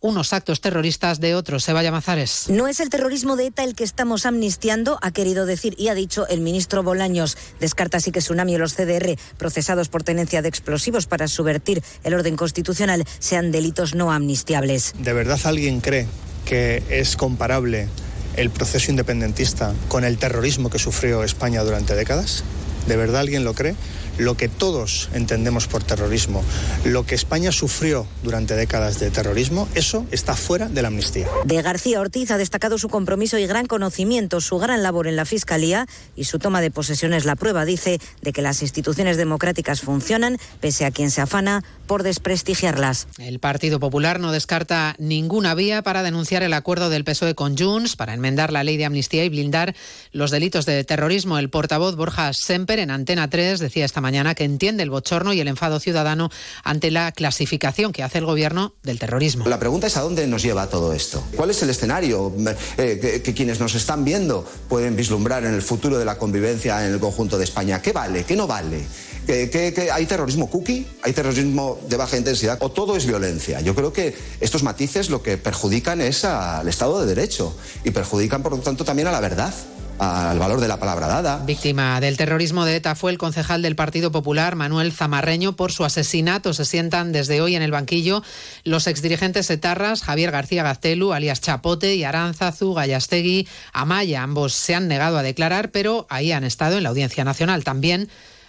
[0.00, 1.64] unos actos terroristas de otros.
[1.64, 2.48] Seba Llamazares.
[2.48, 5.94] No es el terrorismo de ETA el que estamos amnistiando, ha querido decir y ha
[5.94, 7.36] dicho el ministro Bolaños.
[7.60, 12.14] Descarta así que Tsunami y los CDR, procesados por tenencia de explosivos para subvertir el
[12.14, 14.94] orden constitucional, sean delitos no amnistiables.
[14.98, 16.06] ¿De verdad alguien cree
[16.44, 17.88] que es comparable
[18.36, 22.44] el proceso independentista con el terrorismo que sufrió España durante décadas?
[22.86, 23.74] ¿De verdad alguien lo cree?
[24.18, 26.44] Lo que todos entendemos por terrorismo,
[26.84, 31.28] lo que España sufrió durante décadas de terrorismo, eso está fuera de la amnistía.
[31.44, 35.24] De García Ortiz ha destacado su compromiso y gran conocimiento, su gran labor en la
[35.24, 39.80] Fiscalía y su toma de posesión es la prueba, dice, de que las instituciones democráticas
[39.80, 43.08] funcionan, pese a quien se afana por desprestigiarlas.
[43.18, 47.96] El Partido Popular no descarta ninguna vía para denunciar el acuerdo del PSOE con Junts
[47.96, 49.74] para enmendar la ley de amnistía y blindar
[50.12, 51.38] los delitos de terrorismo.
[51.38, 55.40] El portavoz Borja Semper en Antena 3 decía esta mañana que entiende el bochorno y
[55.40, 56.30] el enfado ciudadano
[56.62, 59.48] ante la clasificación que hace el gobierno del terrorismo.
[59.48, 61.24] La pregunta es a dónde nos lleva todo esto.
[61.34, 62.32] ¿Cuál es el escenario
[62.76, 66.86] eh, que, que quienes nos están viendo pueden vislumbrar en el futuro de la convivencia
[66.86, 67.80] en el conjunto de España?
[67.82, 68.24] ¿Qué vale?
[68.24, 68.84] ¿Qué no vale?
[69.26, 70.86] ¿Que, que- que hay terrorismo cookie?
[71.02, 72.58] ¿Hay terrorismo de baja intensidad?
[72.60, 73.60] ¿O todo es violencia?
[73.60, 78.42] Yo creo que estos matices lo que perjudican es al Estado de Derecho y perjudican,
[78.42, 79.52] por lo tanto, también a la verdad,
[79.98, 81.38] al valor de la palabra dada.
[81.44, 85.84] Víctima del terrorismo de ETA fue el concejal del Partido Popular, Manuel Zamarreño, por su
[85.84, 86.54] asesinato.
[86.54, 88.22] Se sientan desde hoy en el banquillo
[88.64, 94.22] los exdirigentes etarras, Javier García Gaztelu, alias Chapote, y Aránzazu, Gallastegui, Amaya.
[94.22, 97.64] Ambos se han negado a declarar, pero ahí han estado en la Audiencia Nacional.
[97.64, 98.08] También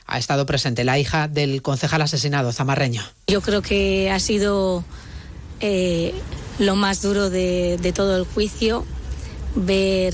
[0.10, 3.04] ha estado presente la hija del concejal asesinado, Zamarreño.
[3.28, 4.84] Yo creo que ha sido
[5.60, 6.14] eh,
[6.58, 8.86] lo más duro de, de todo el juicio,
[9.56, 10.14] ver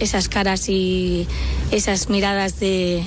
[0.00, 1.26] esas caras y
[1.70, 3.04] esas miradas de,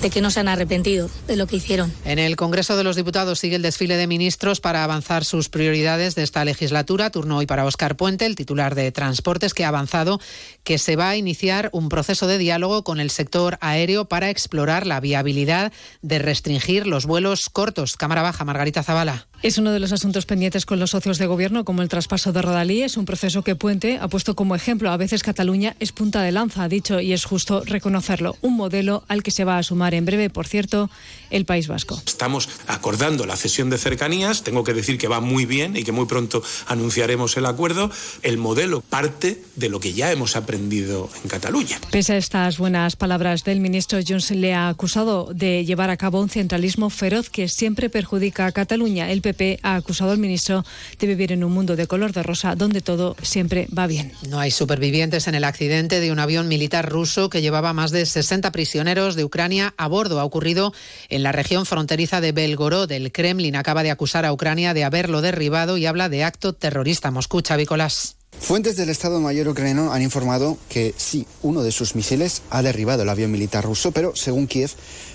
[0.00, 1.92] de que no se han arrepentido de lo que hicieron.
[2.04, 6.14] En el Congreso de los Diputados sigue el desfile de ministros para avanzar sus prioridades
[6.14, 7.10] de esta legislatura.
[7.10, 10.20] Turno hoy para Óscar Puente, el titular de Transportes, que ha avanzado
[10.64, 14.86] que se va a iniciar un proceso de diálogo con el sector aéreo para explorar
[14.86, 15.72] la viabilidad
[16.02, 17.96] de restringir los vuelos cortos.
[17.96, 19.27] Cámara Baja, Margarita Zavala.
[19.40, 22.42] Es uno de los asuntos pendientes con los socios de gobierno, como el traspaso de
[22.42, 22.82] Rodalí.
[22.82, 24.90] Es un proceso que Puente ha puesto como ejemplo.
[24.90, 28.36] A veces Cataluña es punta de lanza, ha dicho, y es justo reconocerlo.
[28.40, 30.90] Un modelo al que se va a sumar en breve, por cierto,
[31.30, 32.02] el País Vasco.
[32.04, 34.42] Estamos acordando la cesión de cercanías.
[34.42, 37.92] Tengo que decir que va muy bien y que muy pronto anunciaremos el acuerdo.
[38.24, 41.78] El modelo parte de lo que ya hemos aprendido en Cataluña.
[41.92, 46.20] Pese a estas buenas palabras del ministro, Junts le ha acusado de llevar a cabo
[46.20, 49.12] un centralismo feroz que siempre perjudica a Cataluña.
[49.12, 50.64] El PP ha acusado al ministro
[50.98, 54.12] de vivir en un mundo de color de rosa donde todo siempre va bien.
[54.28, 58.06] No hay supervivientes en el accidente de un avión militar ruso que llevaba más de
[58.06, 60.20] 60 prisioneros de Ucrania a bordo.
[60.20, 60.72] Ha ocurrido
[61.10, 62.90] en la región fronteriza de Belgorod.
[62.90, 67.10] El Kremlin acaba de acusar a Ucrania de haberlo derribado y habla de acto terrorista.
[67.10, 68.16] Moscú, Chavicolas.
[68.40, 73.02] Fuentes del Estado Mayor ucraniano han informado que sí, uno de sus misiles ha derribado
[73.02, 74.70] el avión militar ruso, pero según Kiev,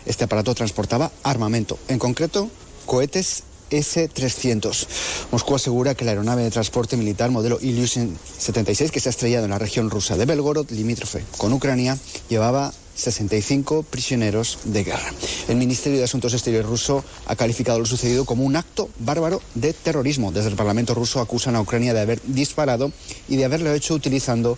[0.05, 2.49] este aparato transportaba armamento, en concreto
[2.85, 3.43] cohetes
[3.77, 4.87] S-300.
[5.31, 9.45] Moscú asegura que la aeronave de transporte militar modelo Ilyushin 76, que se ha estrellado
[9.45, 11.97] en la región rusa de Belgorod, limítrofe con Ucrania,
[12.29, 15.11] llevaba 65 prisioneros de guerra.
[15.47, 19.73] El Ministerio de Asuntos Exteriores ruso ha calificado lo sucedido como un acto bárbaro de
[19.73, 20.31] terrorismo.
[20.31, 22.91] Desde el Parlamento ruso acusan a Ucrania de haber disparado
[23.27, 24.57] y de haberlo hecho utilizando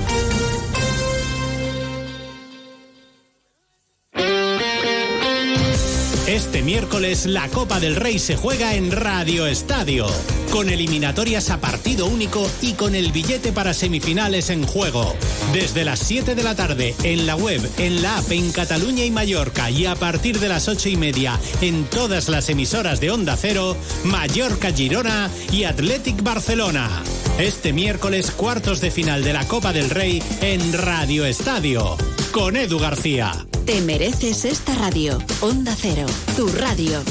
[6.31, 10.07] Este miércoles la Copa del Rey se juega en Radio Estadio,
[10.49, 15.13] con eliminatorias a partido único y con el billete para semifinales en juego.
[15.51, 19.11] Desde las 7 de la tarde en la web, en la app en Cataluña y
[19.11, 23.35] Mallorca y a partir de las 8 y media en todas las emisoras de Onda
[23.35, 23.75] Cero,
[24.05, 27.03] Mallorca Girona y Athletic Barcelona.
[27.39, 31.97] Este miércoles cuartos de final de la Copa del Rey en Radio Estadio,
[32.31, 33.33] con Edu García.
[33.65, 35.19] Te mereces esta radio.
[35.41, 37.03] Onda Cero, tu radio.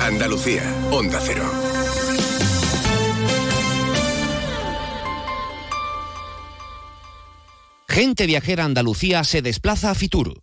[0.00, 1.50] Andalucía, Onda Cero.
[7.88, 10.42] Gente viajera Andalucía se desplaza a Fitur.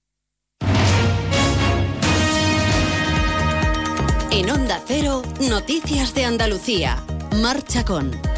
[4.31, 7.03] En Onda Cero, Noticias de Andalucía.
[7.41, 8.30] Marcha con.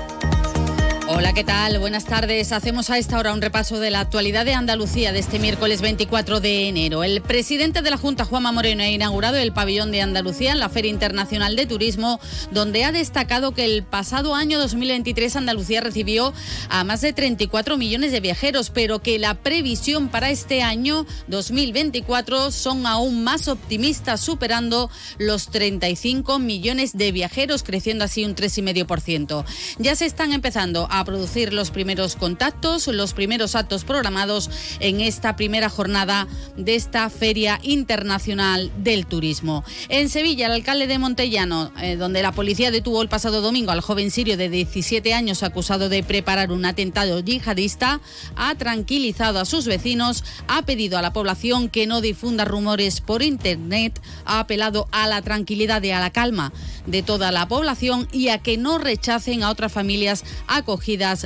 [1.15, 1.77] Hola, ¿qué tal?
[1.77, 2.51] Buenas tardes.
[2.51, 6.39] Hacemos a esta hora un repaso de la actualidad de Andalucía de este miércoles 24
[6.39, 7.03] de enero.
[7.03, 10.69] El presidente de la Junta, Juanma Moreno, ha inaugurado el pabellón de Andalucía en la
[10.69, 16.33] Feria Internacional de Turismo, donde ha destacado que el pasado año 2023 Andalucía recibió
[16.69, 22.49] a más de 34 millones de viajeros, pero que la previsión para este año 2024
[22.49, 24.89] son aún más optimistas, superando
[25.19, 29.45] los 35 millones de viajeros, creciendo así un 3,5%.
[29.77, 34.49] Ya se están empezando a producir los primeros contactos, los primeros actos programados
[34.79, 36.27] en esta primera jornada
[36.57, 39.63] de esta Feria Internacional del Turismo.
[39.89, 43.81] En Sevilla, el alcalde de Montellano, eh, donde la policía detuvo el pasado domingo al
[43.81, 48.01] joven sirio de 17 años acusado de preparar un atentado yihadista,
[48.35, 53.23] ha tranquilizado a sus vecinos, ha pedido a la población que no difunda rumores por
[53.23, 56.53] Internet, ha apelado a la tranquilidad y a la calma
[56.85, 60.82] de toda la población y a que no rechacen a otras familias acogidas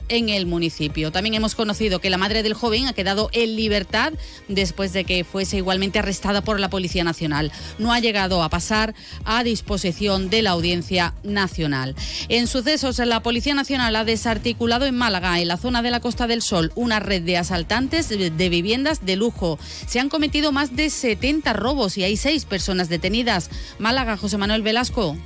[0.09, 1.11] en el municipio.
[1.11, 4.13] También hemos conocido que la madre del joven ha quedado en libertad
[4.47, 7.51] después de que fuese igualmente arrestada por la Policía Nacional.
[7.79, 8.93] No ha llegado a pasar
[9.25, 11.95] a disposición de la Audiencia Nacional.
[12.29, 16.27] En sucesos, la Policía Nacional ha desarticulado en Málaga, en la zona de la Costa
[16.27, 19.57] del Sol, una red de asaltantes de viviendas de lujo.
[19.87, 23.49] Se han cometido más de 70 robos y hay seis personas detenidas.
[23.79, 25.17] Málaga, José Manuel Velasco.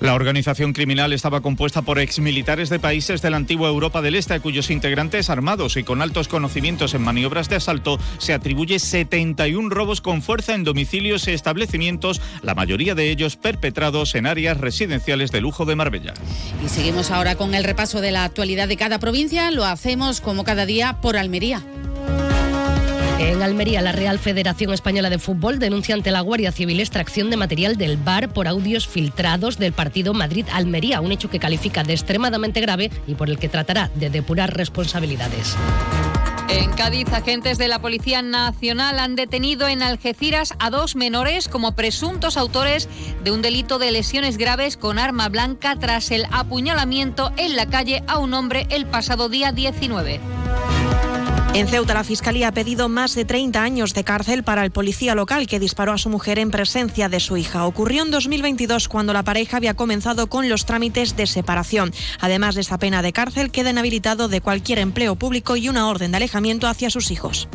[0.00, 4.34] La organización criminal estaba compuesta por exmilitares de países de la antigua Europa del Este,
[4.34, 9.70] a cuyos integrantes armados y con altos conocimientos en maniobras de asalto se atribuye 71
[9.70, 15.32] robos con fuerza en domicilios y establecimientos, la mayoría de ellos perpetrados en áreas residenciales
[15.32, 16.14] de lujo de Marbella.
[16.64, 19.50] Y seguimos ahora con el repaso de la actualidad de cada provincia.
[19.50, 21.62] Lo hacemos como cada día por Almería.
[23.18, 27.38] En Almería, la Real Federación Española de Fútbol denuncia ante la Guardia Civil extracción de
[27.38, 32.60] material del bar por audios filtrados del partido Madrid-Almería, un hecho que califica de extremadamente
[32.60, 35.56] grave y por el que tratará de depurar responsabilidades.
[36.48, 41.72] En Cádiz, agentes de la Policía Nacional han detenido en Algeciras a dos menores como
[41.72, 42.88] presuntos autores
[43.24, 48.04] de un delito de lesiones graves con arma blanca tras el apuñalamiento en la calle
[48.06, 50.20] a un hombre el pasado día 19.
[51.56, 55.14] En Ceuta, la Fiscalía ha pedido más de 30 años de cárcel para el policía
[55.14, 57.64] local que disparó a su mujer en presencia de su hija.
[57.64, 61.94] Ocurrió en 2022 cuando la pareja había comenzado con los trámites de separación.
[62.20, 66.10] Además de esta pena de cárcel, queda inhabilitado de cualquier empleo público y una orden
[66.10, 67.48] de alejamiento hacia sus hijos.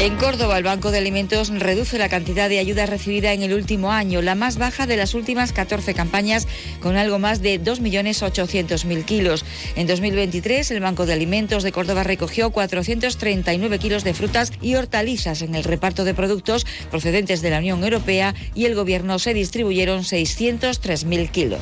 [0.00, 3.92] En Córdoba, el Banco de Alimentos reduce la cantidad de ayuda recibida en el último
[3.92, 6.48] año, la más baja de las últimas 14 campañas,
[6.80, 9.44] con algo más de 2.800.000 kilos.
[9.76, 15.42] En 2023, el Banco de Alimentos de Córdoba recogió 439 kilos de frutas y hortalizas
[15.42, 20.00] en el reparto de productos procedentes de la Unión Europea y el Gobierno se distribuyeron
[20.04, 21.60] 603.000 kilos.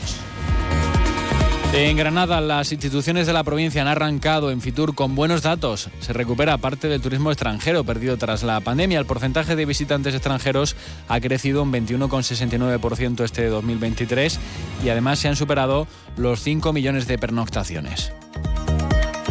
[1.74, 5.90] En Granada, las instituciones de la provincia han arrancado en Fitur con buenos datos.
[6.00, 8.98] Se recupera parte del turismo extranjero perdido tras la pandemia.
[8.98, 10.76] El porcentaje de visitantes extranjeros
[11.08, 14.40] ha crecido un 21,69% este 2023
[14.82, 18.12] y además se han superado los 5 millones de pernoctaciones.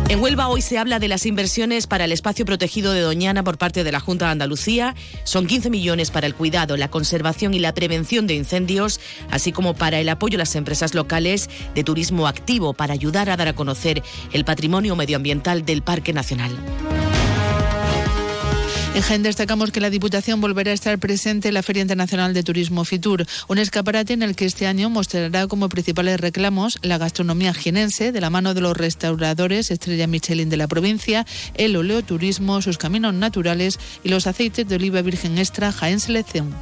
[0.09, 3.57] En Huelva hoy se habla de las inversiones para el espacio protegido de Doñana por
[3.57, 4.95] parte de la Junta de Andalucía.
[5.25, 9.73] Son 15 millones para el cuidado, la conservación y la prevención de incendios, así como
[9.73, 13.53] para el apoyo a las empresas locales de turismo activo para ayudar a dar a
[13.53, 14.01] conocer
[14.31, 16.57] el patrimonio medioambiental del Parque Nacional.
[18.97, 22.41] En Jaén destacamos que la Diputación volverá a estar presente en la Feria Internacional de
[22.41, 27.53] Turismo Fitur, un escaparate en el que este año mostrará como principales reclamos la gastronomía
[27.53, 32.79] jienense de la mano de los restauradores Estrella Michelin de la provincia, el oleoturismo, sus
[32.79, 36.55] caminos naturales y los aceites de oliva virgen extra Jaén Selección.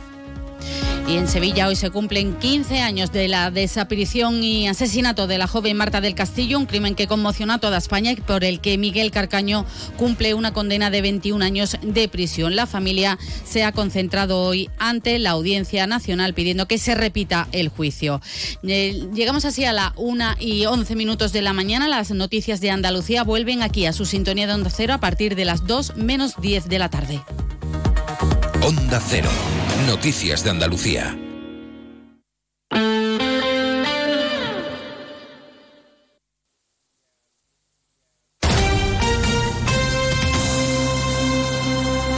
[1.07, 5.45] Y en Sevilla hoy se cumplen 15 años de la desaparición y asesinato de la
[5.45, 8.79] joven Marta del Castillo, un crimen que conmocionó a toda España y por el que
[8.79, 9.65] Miguel Carcaño
[9.97, 12.55] cumple una condena de 21 años de prisión.
[12.55, 17.69] La familia se ha concentrado hoy ante la Audiencia Nacional pidiendo que se repita el
[17.69, 18.19] juicio.
[18.63, 21.87] Eh, llegamos así a la 1 y 11 minutos de la mañana.
[21.87, 25.45] Las noticias de Andalucía vuelven aquí a su sintonía de Onda Cero a partir de
[25.45, 27.21] las 2 menos 10 de la tarde.
[28.61, 29.29] Onda Cero.
[29.83, 31.17] Noticias de Andalucía.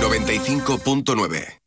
[0.01, 1.66] ...95.9...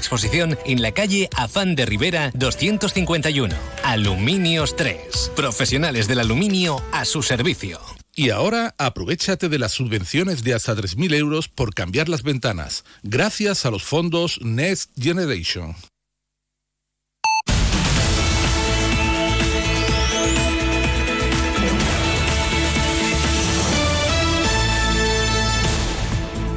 [0.01, 3.55] exposición en la calle Afán de Rivera 251.
[3.83, 5.31] Aluminios 3.
[5.35, 7.79] Profesionales del aluminio a su servicio.
[8.15, 13.65] Y ahora aprovechate de las subvenciones de hasta 3.000 euros por cambiar las ventanas, gracias
[13.65, 15.75] a los fondos Next Generation.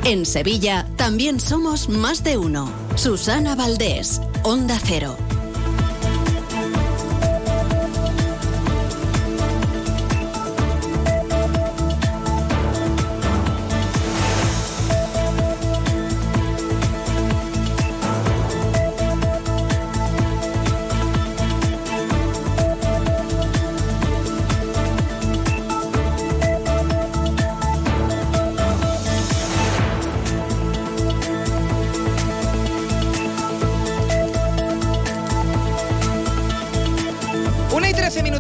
[0.05, 2.71] En Sevilla también somos más de uno.
[2.95, 5.17] Susana Valdés, Onda Cero.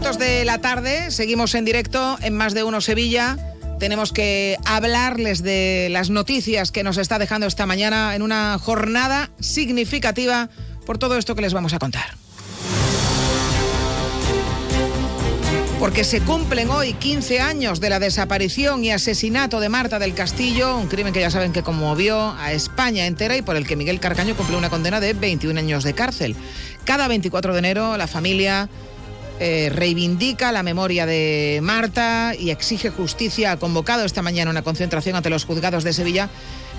[0.04, 3.38] Minutos de la tarde, seguimos en directo en Más de Uno Sevilla.
[3.78, 9.30] Tenemos que hablarles de las noticias que nos está dejando esta mañana en una jornada
[9.40, 10.50] significativa
[10.84, 12.04] por todo esto que les vamos a contar.
[15.80, 20.76] Porque se cumplen hoy 15 años de la desaparición y asesinato de Marta del Castillo,
[20.76, 24.00] un crimen que ya saben que conmovió a España entera y por el que Miguel
[24.00, 26.36] Carcaño cumplió una condena de 21 años de cárcel.
[26.84, 28.68] Cada 24 de enero la familia
[29.40, 33.52] eh, reivindica la memoria de Marta y exige justicia.
[33.52, 36.30] Ha convocado esta mañana una concentración ante los juzgados de Sevilla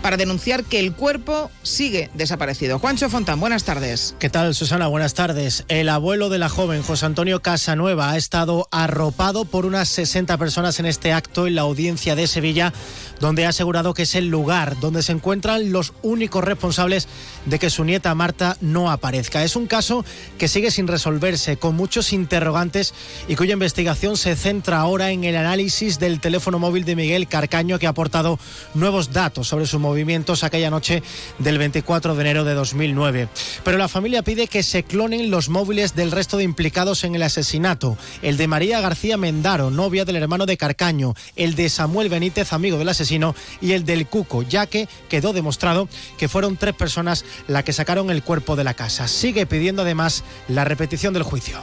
[0.02, 2.78] para denunciar que el cuerpo sigue desaparecido.
[2.78, 4.16] Juancho Fontán, buenas tardes.
[4.20, 4.86] ¿Qué tal, Susana?
[4.86, 5.66] Buenas tardes.
[5.68, 10.80] El abuelo de la joven, José Antonio Casanueva, ha estado arropado por unas 60 personas
[10.80, 12.72] en este acto en la audiencia de Sevilla,
[13.20, 17.08] donde ha asegurado que es el lugar donde se encuentran los únicos responsables
[17.46, 19.44] de que su nieta Marta no aparezca.
[19.44, 20.06] Es un caso
[20.38, 22.94] que sigue sin resolverse, con muchos interrogantes
[23.28, 27.80] y cuya investigación se centra ahora en el análisis del teléfono móvil de Miguel Carcaño,
[27.80, 28.40] que ha aportado
[28.74, 31.04] nuevos datos sobre su movimientos aquella noche
[31.40, 33.30] del 24 de enero de 2009.
[33.64, 37.24] Pero la familia pide que se clonen los móviles del resto de implicados en el
[37.24, 37.98] asesinato.
[38.22, 42.78] El de María García Mendaro, novia del hermano de Carcaño, el de Samuel Benítez, amigo
[42.78, 45.88] del asesino, y el del Cuco, ya que quedó demostrado
[46.18, 49.08] que fueron tres personas las que sacaron el cuerpo de la casa.
[49.08, 51.60] Sigue pidiendo además la repetición del juicio.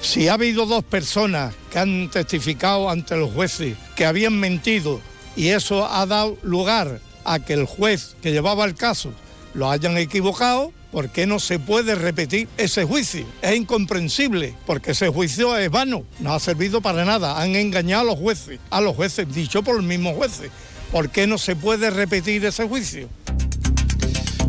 [0.00, 5.00] Si ha habido dos personas que han testificado ante los jueces que habían mentido
[5.34, 9.12] y eso ha dado lugar a que el juez que llevaba el caso
[9.54, 13.24] lo hayan equivocado, ¿por qué no se puede repetir ese juicio?
[13.40, 18.04] Es incomprensible, porque ese juicio es vano, no ha servido para nada, han engañado a
[18.04, 20.50] los jueces, a los jueces, dicho por los mismos jueces.
[20.92, 23.08] ¿Por qué no se puede repetir ese juicio?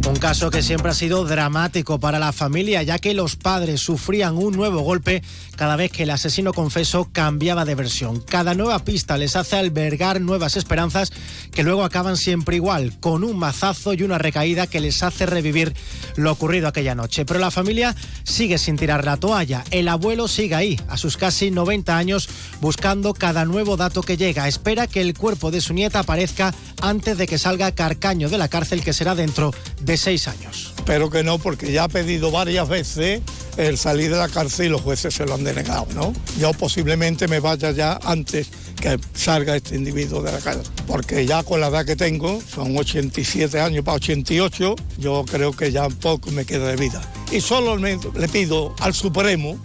[0.08, 4.38] Un caso que siempre ha sido dramático para la familia, ya que los padres sufrían
[4.38, 5.24] un nuevo golpe
[5.56, 8.22] cada vez que el asesino confeso cambiaba de versión.
[8.22, 11.12] Cada nueva pista les hace albergar nuevas esperanzas
[11.52, 15.74] que luego acaban siempre igual, con un mazazo y una recaída que les hace revivir
[16.18, 17.26] lo ocurrido aquella noche.
[17.26, 19.64] Pero la familia sigue sin tirar la toalla.
[19.72, 22.30] El abuelo sigue ahí, a sus casi 90 años,
[22.62, 24.48] buscando cada nuevo dato que llega.
[24.48, 28.50] Espera que el cuerpo de su nieta aparezca antes de que salga Carcaño de la
[28.50, 29.52] cárcel, que será dentro
[29.82, 30.74] de seis años.
[30.78, 33.22] Espero que no, porque ya ha pedido varias veces
[33.58, 36.14] el salir de la cárcel y los jueces se lo han denegado, ¿no?
[36.40, 41.44] Yo posiblemente me vaya ya antes que salga este individuo de la cárcel, porque ya
[41.44, 46.32] con la edad que tengo, son 87 años para 88, yo creo que ya poco
[46.32, 47.02] me queda de vida.
[47.32, 49.58] Y solo le pido al Supremo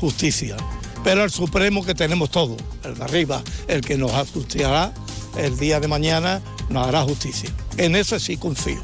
[0.00, 0.56] justicia,
[1.04, 4.92] pero al Supremo que tenemos todo, el de arriba, el que nos ajustará
[5.38, 7.50] el día de mañana, nos hará justicia.
[7.76, 8.80] En eso sí confío.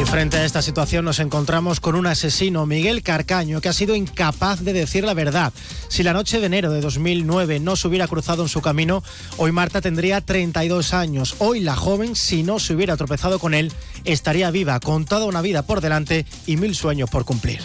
[0.00, 3.94] Y frente a esta situación nos encontramos con un asesino, Miguel Carcaño, que ha sido
[3.94, 5.52] incapaz de decir la verdad.
[5.88, 9.02] Si la noche de enero de 2009 no se hubiera cruzado en su camino,
[9.36, 11.34] hoy Marta tendría 32 años.
[11.38, 13.72] Hoy la joven, si no se hubiera tropezado con él,
[14.04, 17.60] estaría viva, con toda una vida por delante y mil sueños por cumplir.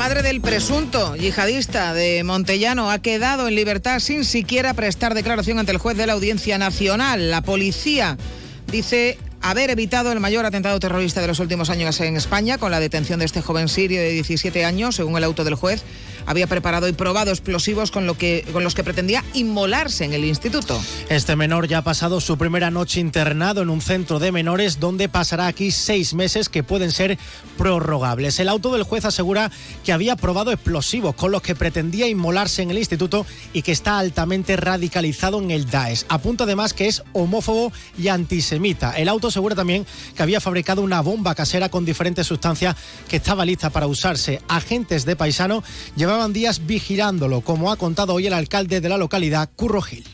[0.00, 5.72] Madre del presunto yihadista de Montellano ha quedado en libertad sin siquiera prestar declaración ante
[5.72, 7.30] el juez de la Audiencia Nacional.
[7.30, 8.16] La policía
[8.72, 12.80] dice haber evitado el mayor atentado terrorista de los últimos años en España con la
[12.80, 15.82] detención de este joven sirio de 17 años, según el auto del juez.
[16.26, 20.24] Había preparado y probado explosivos con, lo que, con los que pretendía inmolarse en el
[20.24, 20.80] instituto.
[21.08, 25.08] Este menor ya ha pasado su primera noche internado en un centro de menores donde
[25.08, 27.18] pasará aquí seis meses que pueden ser
[27.56, 28.38] prorrogables.
[28.38, 29.50] El auto del juez asegura
[29.82, 33.98] que había probado explosivos con los que pretendía inmolarse en el instituto y que está
[33.98, 36.04] altamente radicalizado en el Daesh.
[36.08, 38.96] Apunta además que es homófobo y antisemita.
[38.96, 42.76] El auto asegura también que había fabricado una bomba casera con diferentes sustancias
[43.08, 44.40] que estaba lista para usarse.
[44.48, 45.64] Agentes de paisano
[45.96, 50.06] llevaban días vigilándolo, como ha contado hoy el alcalde de la localidad, Curro Gil.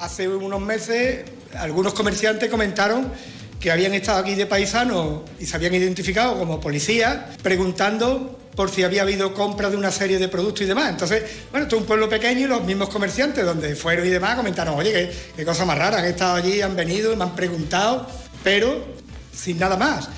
[0.00, 1.24] Hace unos meses
[1.56, 3.12] algunos comerciantes comentaron
[3.60, 8.82] que habían estado aquí de paisanos y se habían identificado como policías preguntando por si
[8.82, 10.90] había habido compra de una serie de productos y demás.
[10.90, 14.36] Entonces, bueno, esto es un pueblo pequeño y los mismos comerciantes donde fueron y demás
[14.36, 18.06] comentaron, oye, qué, qué cosa más rara, han estado allí, han venido, me han preguntado,
[18.44, 18.84] pero
[19.32, 20.08] sin nada más.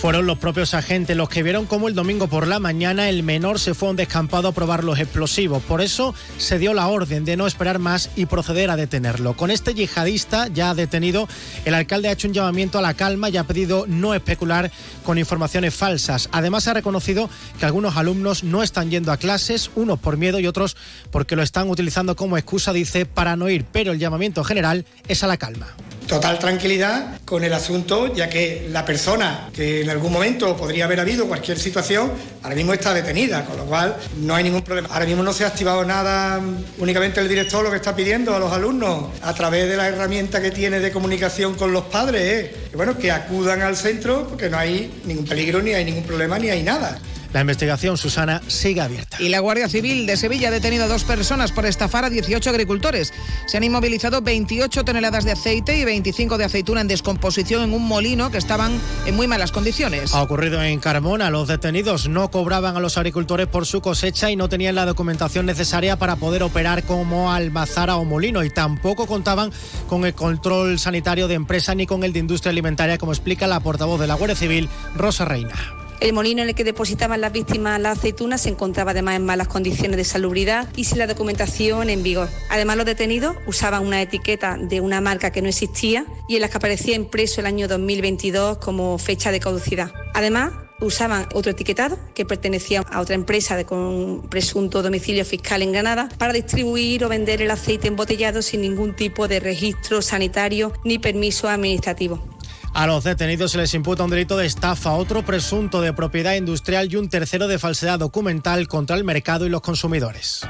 [0.00, 3.58] Fueron los propios agentes los que vieron cómo el domingo por la mañana el menor
[3.58, 5.62] se fue a un descampado a probar los explosivos.
[5.62, 9.36] Por eso se dio la orden de no esperar más y proceder a detenerlo.
[9.36, 11.28] Con este yihadista ya detenido,
[11.66, 14.70] el alcalde ha hecho un llamamiento a la calma y ha pedido no especular
[15.04, 16.30] con informaciones falsas.
[16.32, 17.28] Además ha reconocido
[17.58, 20.78] que algunos alumnos no están yendo a clases, unos por miedo y otros
[21.10, 23.66] porque lo están utilizando como excusa, dice, para no ir.
[23.70, 25.76] Pero el llamamiento general es a la calma
[26.06, 31.00] total tranquilidad con el asunto, ya que la persona que en algún momento podría haber
[31.00, 32.10] habido cualquier situación,
[32.42, 34.88] ahora mismo está detenida, con lo cual no hay ningún problema.
[34.92, 36.40] Ahora mismo no se ha activado nada,
[36.78, 40.40] únicamente el director lo que está pidiendo a los alumnos a través de la herramienta
[40.42, 44.50] que tiene de comunicación con los padres, es que, bueno, que acudan al centro porque
[44.50, 46.98] no hay ningún peligro, ni hay ningún problema, ni hay nada.
[47.32, 49.16] La investigación, Susana, sigue abierta.
[49.20, 52.50] Y la Guardia Civil de Sevilla ha detenido a dos personas por estafar a 18
[52.50, 53.12] agricultores.
[53.46, 57.86] Se han inmovilizado 28 toneladas de aceite y 25 de aceituna en descomposición en un
[57.86, 60.12] molino que estaban en muy malas condiciones.
[60.14, 61.30] Ha ocurrido en Carmona.
[61.30, 65.46] Los detenidos no cobraban a los agricultores por su cosecha y no tenían la documentación
[65.46, 69.52] necesaria para poder operar como almazara o molino y tampoco contaban
[69.88, 73.60] con el control sanitario de empresa ni con el de industria alimentaria, como explica la
[73.60, 75.79] portavoz de la Guardia Civil, Rosa Reina.
[76.00, 79.48] El molino en el que depositaban las víctimas las aceitunas se encontraba además en malas
[79.48, 82.30] condiciones de salubridad y sin la documentación en vigor.
[82.48, 86.50] Además, los detenidos usaban una etiqueta de una marca que no existía y en las
[86.50, 89.92] que aparecía impreso el año 2022 como fecha de caducidad.
[90.14, 96.08] Además, usaban otro etiquetado que pertenecía a otra empresa con presunto domicilio fiscal en Granada
[96.16, 101.48] para distribuir o vender el aceite embotellado sin ningún tipo de registro sanitario ni permiso
[101.48, 102.39] administrativo.
[102.72, 106.88] A los detenidos se les imputa un delito de estafa, otro presunto de propiedad industrial
[106.90, 110.42] y un tercero de falsedad documental contra el mercado y los consumidores.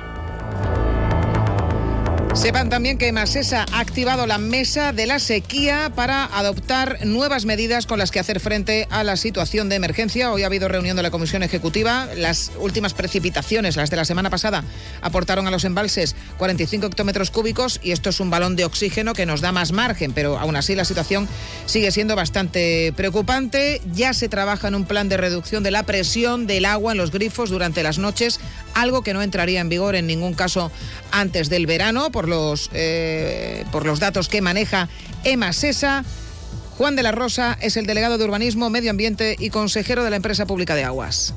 [2.34, 7.86] Sepan también que Masesa ha activado la mesa de la sequía para adoptar nuevas medidas
[7.86, 10.32] con las que hacer frente a la situación de emergencia.
[10.32, 12.08] Hoy ha habido reunión de la Comisión Ejecutiva.
[12.16, 14.64] Las últimas precipitaciones, las de la semana pasada,
[15.02, 19.26] aportaron a los embalses 45 hectómetros cúbicos y esto es un balón de oxígeno que
[19.26, 21.28] nos da más margen, pero aún así la situación
[21.66, 23.82] sigue siendo bastante preocupante.
[23.92, 27.10] Ya se trabaja en un plan de reducción de la presión del agua en los
[27.10, 28.38] grifos durante las noches,
[28.74, 30.70] algo que no entraría en vigor en ningún caso
[31.10, 34.88] antes del verano los, eh, por los datos que maneja
[35.24, 36.04] EMASESA.
[36.78, 40.16] Juan de la Rosa es el delegado de Urbanismo, Medio Ambiente y consejero de la
[40.16, 41.34] empresa pública de aguas.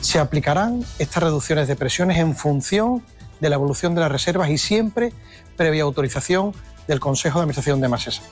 [0.00, 3.02] Se aplicarán estas reducciones de presiones en función
[3.40, 5.12] de la evolución de las reservas y siempre
[5.56, 6.52] previa autorización
[6.86, 8.22] del Consejo de Administración de EMASESA.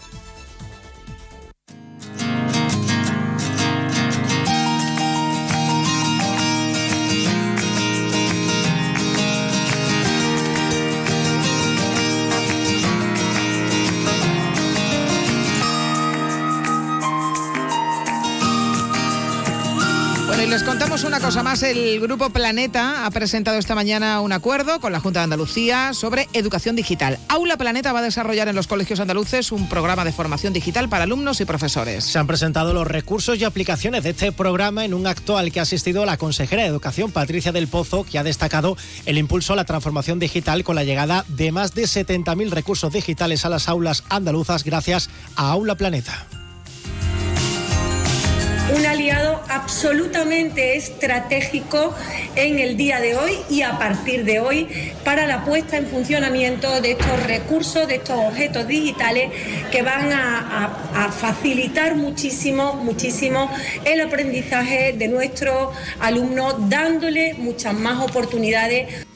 [21.15, 21.63] Una cosa más.
[21.63, 26.29] El Grupo Planeta ha presentado esta mañana un acuerdo con la Junta de Andalucía sobre
[26.33, 27.21] educación digital.
[27.29, 31.05] Aula Planeta va a desarrollar en los colegios andaluces un programa de formación digital para
[31.05, 32.03] alumnos y profesores.
[32.03, 35.61] Se han presentado los recursos y aplicaciones de este programa en un acto al que
[35.61, 39.57] ha asistido la consejera de Educación, Patricia del Pozo, que ha destacado el impulso a
[39.57, 44.03] la transformación digital con la llegada de más de 70.000 recursos digitales a las aulas
[44.09, 46.27] andaluzas gracias a Aula Planeta
[48.73, 51.95] un aliado absolutamente estratégico
[52.35, 54.69] en el día de hoy y a partir de hoy
[55.05, 59.31] para la puesta en funcionamiento de estos recursos, de estos objetos digitales
[59.71, 63.51] que van a, facilitar muchísimo, muchísimo
[63.85, 69.07] el aprendizaje de nuestros alumnos, dándole muchas más oportunidades.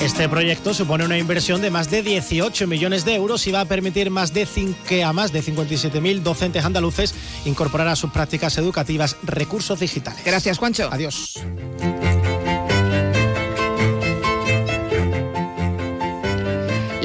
[0.00, 3.64] Este proyecto supone una inversión de más de 18 millones de euros y va a
[3.64, 4.46] permitir más de
[4.88, 10.22] que a más de 57.000 docentes andaluces incorporar a sus prácticas educativas recursos digitales.
[10.24, 10.88] Gracias, Juancho.
[10.92, 11.40] Adiós.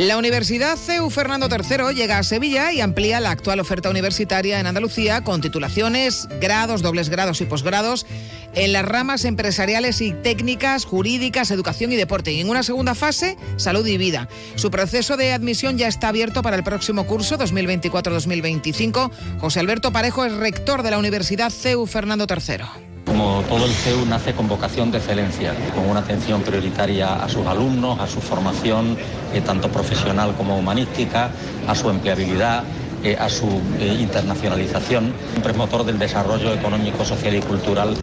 [0.01, 4.65] La Universidad CEU Fernando III llega a Sevilla y amplía la actual oferta universitaria en
[4.65, 8.07] Andalucía con titulaciones, grados, dobles grados y posgrados
[8.55, 12.31] en las ramas empresariales y técnicas, jurídicas, educación y deporte.
[12.31, 14.27] Y en una segunda fase, salud y vida.
[14.55, 19.11] Su proceso de admisión ya está abierto para el próximo curso 2024-2025.
[19.39, 22.91] José Alberto Parejo es rector de la Universidad CEU Fernando III.
[23.05, 27.45] Como todo el CEU nace con vocación de excelencia, con una atención prioritaria a sus
[27.47, 28.95] alumnos, a su formación,
[29.33, 31.31] eh, tanto profesional como humanística,
[31.67, 32.63] a su empleabilidad,
[33.03, 33.47] eh, a su
[33.79, 37.97] eh, internacionalización, siempre es motor del desarrollo económico, social y cultural.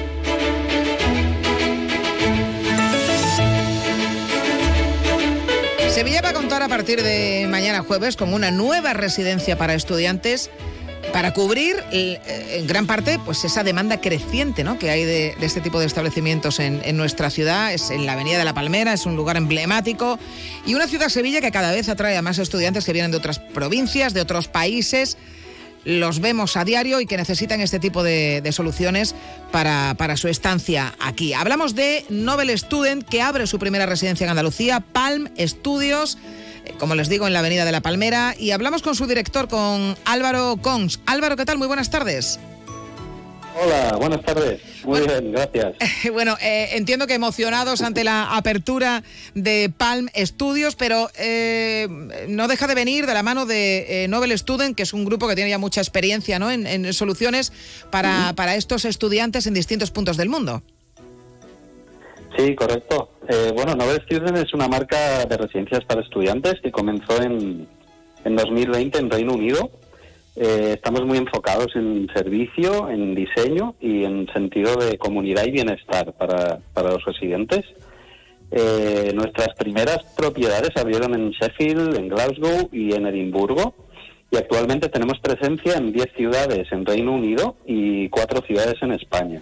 [5.91, 10.49] Sevilla va a contar a partir de mañana jueves con una nueva residencia para estudiantes
[11.11, 12.17] para cubrir eh,
[12.59, 14.79] en gran parte pues esa demanda creciente ¿no?
[14.79, 17.73] que hay de, este tipo de establecimientos en, en, nuestra ciudad.
[17.73, 20.17] Es en la Avenida de la Palmera, es un lugar emblemático
[20.65, 23.39] y una ciudad Sevilla que cada vez atrae a más estudiantes que vienen de otras
[23.39, 25.17] provincias, de otros países
[25.85, 29.15] los vemos a diario y que necesitan este tipo de, soluciones
[29.51, 31.33] para, para, su estancia aquí.
[31.33, 36.17] Hablamos de Nobel Student, que abre su primera residencia en Andalucía, Palm Studios,
[36.65, 39.47] eh, como les digo, en la Avenida de la Palmera, y hablamos con su director,
[39.47, 40.99] con Álvaro Cons.
[41.05, 41.57] Álvaro, ¿qué tal?
[41.57, 42.39] Muy buenas tardes.
[43.55, 44.61] Hola, buenas tardes.
[44.85, 45.75] Muy bueno, bien, gracias.
[46.11, 49.03] Bueno, eh, entiendo que emocionados ante la apertura
[49.35, 51.87] de Palm Studios, pero eh,
[52.29, 55.27] no deja de venir de la mano de eh, Nobel Student, que es un grupo
[55.27, 56.49] que tiene ya mucha experiencia ¿no?
[56.49, 57.51] en, en soluciones
[57.89, 58.35] para, uh -huh.
[58.35, 60.63] para, estos estudiantes en distintos puntos del mundo.
[62.37, 63.11] Sí, correcto.
[63.27, 67.67] Eh, bueno, Nobel Student es una marca de residencias para estudiantes que comenzó en,
[68.23, 69.69] en 2020 en Reino Unido
[70.35, 76.13] eh, estamos muy enfocados en servicio, en diseño y en sentido de comunidad y bienestar
[76.13, 77.61] para, para los residentes.
[78.51, 83.73] Eh, nuestras primeras propiedades abrieron en Sheffield, en Glasgow y en Edimburgo.
[84.29, 89.41] Y actualmente tenemos presencia en 10 ciudades en Reino Unido y 4 ciudades en España.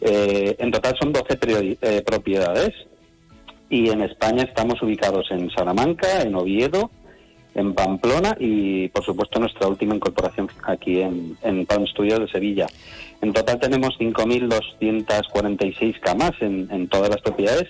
[0.00, 2.70] Eh, en total son 12 priori- eh, propiedades.
[3.70, 6.90] Y en España estamos ubicados en Salamanca, en Oviedo,
[7.54, 12.66] en Pamplona y, por supuesto, nuestra última incorporación aquí en, en Palm Studios de Sevilla.
[13.22, 17.68] En total tenemos 5.246 camas en, en todas las propiedades.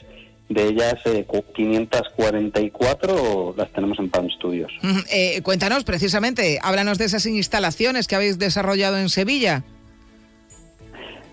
[0.48, 4.70] De ellas, eh, cu- 544 las tenemos en Palm Studios.
[4.82, 4.98] Ujú.
[5.10, 9.64] Eh, cuéntanos precisamente, háblanos de esas instalaciones que habéis desarrollado en Sevilla.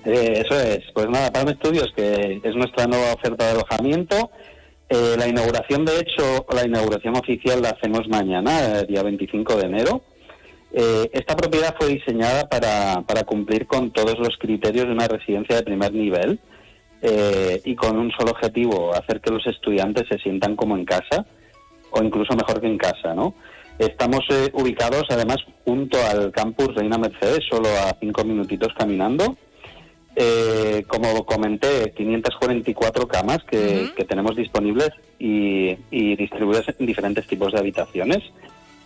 [0.06, 0.80] Eh, eso es.
[0.93, 4.32] Pues nada, Palm Studios, que es nuestra nueva oferta de alojamiento.
[4.94, 9.66] Eh, la inauguración, de hecho, la inauguración oficial la hacemos mañana, el día 25 de
[9.66, 10.02] enero.
[10.74, 15.56] Eh, esta propiedad fue diseñada para, para cumplir con todos los criterios de una residencia
[15.56, 16.42] de primer nivel
[17.02, 21.26] eh, y con un solo objetivo, hacer que los estudiantes se sientan como en casa
[21.92, 23.34] o incluso mejor que en casa, ¿no?
[23.80, 29.38] Estamos eh, ubicados además junto al campus Reina Mercedes, solo a cinco minutitos caminando.
[30.16, 37.53] Eh, como comenté, 544 camas que, que tenemos disponibles y, y distribuidas en diferentes tipos
[37.53, 38.20] de habitaciones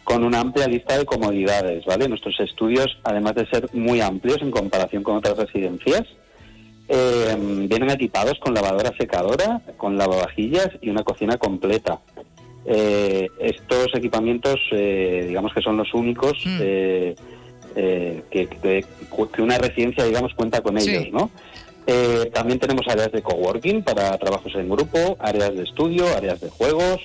[0.04, 2.08] con una amplia lista de comodidades, ¿vale?
[2.08, 6.04] Nuestros estudios, además de ser muy amplios en comparación con otras residencias,
[6.88, 7.36] eh,
[7.68, 12.02] vienen equipados con lavadora secadora, con lavavajillas y una cocina completa.
[12.68, 17.16] Eh, estos equipamientos, eh, digamos que son los únicos eh,
[17.76, 18.86] eh, que, que-
[19.34, 20.90] que una residencia, digamos, cuenta con Sí.
[20.96, 21.30] ellos, ¿no?
[21.88, 26.50] Eh, también tenemos áreas de coworking para trabajos en grupo, áreas de estudio, áreas de
[26.50, 27.00] juegos,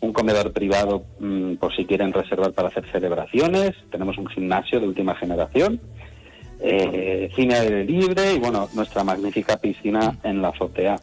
[0.00, 4.86] un comedor privado mm, por si quieren reservar para hacer celebraciones, tenemos un gimnasio de
[4.86, 5.80] última generación,
[6.60, 11.00] eh, cine aire libre y bueno, nuestra magnífica piscina en la azotea.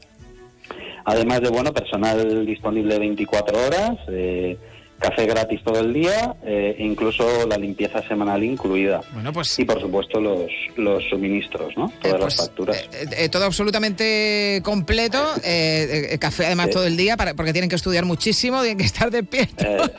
[1.05, 4.57] Además de bueno, personal disponible 24 horas, eh,
[5.00, 9.02] café gratis todo el día, eh, incluso la limpieza semanal incluida.
[9.14, 11.91] Bueno, pues y por supuesto los, los suministros, ¿no?
[12.02, 12.78] Todas las facturas.
[12.93, 16.72] Eh, eh, todo absolutamente completo, eh, eh, café además Sí.
[16.74, 19.68] todo el día, para, porque tienen que estudiar muchísimo, tienen que estar despiertos.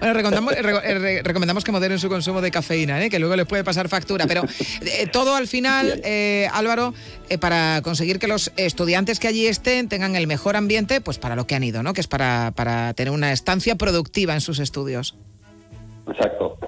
[0.00, 3.10] bueno, recomendamos, re- re- recomendamos que moderen su consumo de cafeína, ¿eh?
[3.10, 4.42] que luego les puede pasar factura, pero
[4.80, 6.94] eh, todo al final, eh, Álvaro,
[7.28, 11.36] eh, para conseguir que los estudiantes que allí estén tengan el mejor ambiente, pues para
[11.36, 11.92] lo que han ido, ¿no?
[11.92, 15.16] que es para, para tener una estancia productiva en sus estudios.
[16.08, 16.58] Exacto.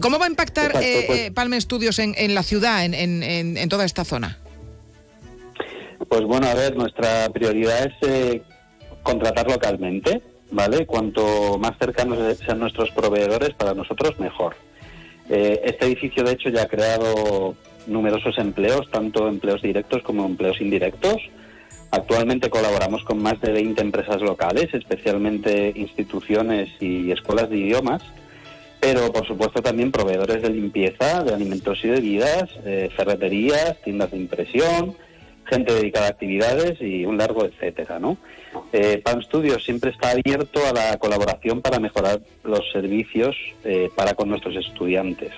[0.00, 2.94] ¿Cómo va a impactar Exacto, eh, pues- eh, Palme Studios en, en la ciudad, en,
[2.94, 4.38] en- toda esta zona?
[6.08, 8.42] Pues bueno, a ver, nuestra prioridad es eh,
[9.02, 10.86] contratar localmente, ¿vale?
[10.86, 14.56] Cuanto más cercanos sean nuestros proveedores, para nosotros mejor.
[15.28, 20.60] Eh, este edificio, de hecho, ya ha creado numerosos empleos, tanto empleos directos como empleos
[20.60, 21.16] indirectos.
[21.90, 28.02] Actualmente colaboramos con más de 20 empresas locales, especialmente instituciones y escuelas de idiomas,
[28.80, 34.16] pero por supuesto también proveedores de limpieza, de alimentos y bebidas, eh, ferreterías, tiendas de
[34.18, 34.96] impresión,
[35.46, 38.16] gente dedicada a actividades y un largo etcétera, ¿no?
[38.72, 44.14] Eh, Palm Studios siempre está abierto a la colaboración para mejorar los servicios eh, para
[44.14, 45.32] con nuestros estudiantes.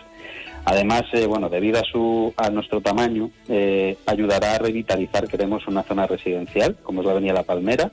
[0.67, 5.85] Además, eh, bueno, debido a su a nuestro tamaño, eh, ayudará a revitalizar, queremos, una
[5.85, 7.93] zona residencial, como es la Avenida La Palmera,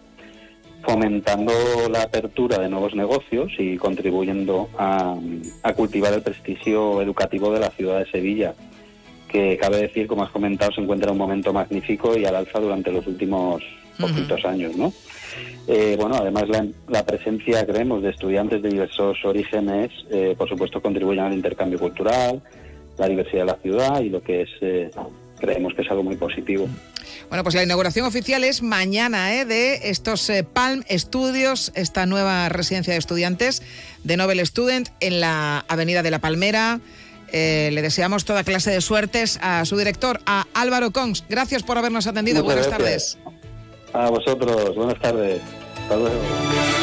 [0.81, 1.53] fomentando
[1.91, 5.15] la apertura de nuevos negocios y contribuyendo a,
[5.61, 8.55] a cultivar el prestigio educativo de la ciudad de Sevilla,
[9.27, 12.59] que cabe decir, como has comentado, se encuentra en un momento magnífico y al alza
[12.59, 13.61] durante los últimos
[13.99, 14.91] poquitos años, ¿no?
[15.67, 20.81] Eh, bueno, además la, la presencia, creemos, de estudiantes de diversos orígenes, eh, por supuesto,
[20.81, 22.41] contribuyen al intercambio cultural,
[22.97, 24.91] la diversidad de la ciudad y lo que es, eh,
[25.39, 26.67] creemos que es algo muy positivo.
[27.29, 29.45] Bueno, pues la inauguración oficial es mañana ¿eh?
[29.45, 33.63] de estos eh, Palm Studios, esta nueva residencia de estudiantes
[34.03, 36.79] de Nobel Student en la Avenida de la Palmera.
[37.31, 41.25] Eh, le deseamos toda clase de suertes a su director, a Álvaro Cons.
[41.27, 42.43] Gracias por habernos atendido.
[42.43, 43.17] Muchas Buenas gracias.
[43.17, 43.33] tardes.
[43.93, 45.41] A vosotros, buenas tardes.
[45.81, 46.82] Hasta luego.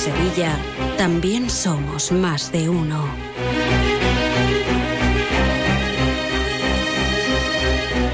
[0.00, 0.56] Sevilla
[0.96, 3.04] también somos más de uno.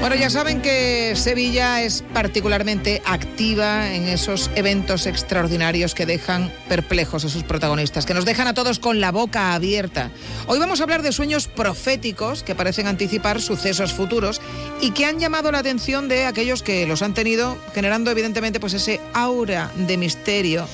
[0.01, 7.23] Bueno, ya saben que Sevilla es particularmente activa en esos eventos extraordinarios que dejan perplejos
[7.23, 10.11] a sus protagonistas, que nos dejan a todos con la boca abierta.
[10.47, 14.41] Hoy vamos a hablar de sueños proféticos que parecen anticipar sucesos futuros
[14.81, 18.73] y que han llamado la atención de aquellos que los han tenido, generando evidentemente pues
[18.73, 20.67] ese aura de misterio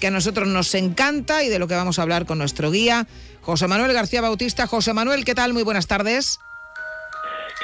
[0.00, 3.06] que a nosotros nos encanta y de lo que vamos a hablar con nuestro guía,
[3.42, 4.66] José Manuel García Bautista.
[4.66, 5.52] José Manuel, ¿qué tal?
[5.52, 6.40] Muy buenas tardes.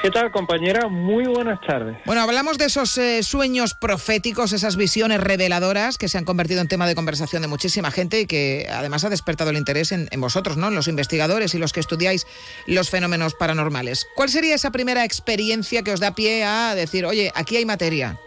[0.01, 0.87] ¿Qué tal, compañera?
[0.87, 1.97] Muy buenas tardes.
[2.05, 6.67] Bueno, hablamos de esos eh, sueños proféticos, esas visiones reveladoras que se han convertido en
[6.67, 10.21] tema de conversación de muchísima gente y que además ha despertado el interés en, en
[10.21, 10.67] vosotros, ¿no?
[10.67, 12.27] En los investigadores y los que estudiáis
[12.67, 14.05] los fenómenos paranormales.
[14.15, 18.19] ¿Cuál sería esa primera experiencia que os da pie a decir, oye, aquí hay materia?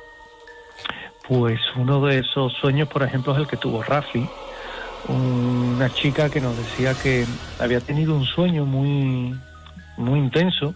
[1.30, 4.28] Pues uno de esos sueños, por ejemplo, es el que tuvo Rafi,
[5.06, 7.24] una chica que nos decía que
[7.60, 9.38] había tenido un sueño muy,
[9.96, 10.74] muy intenso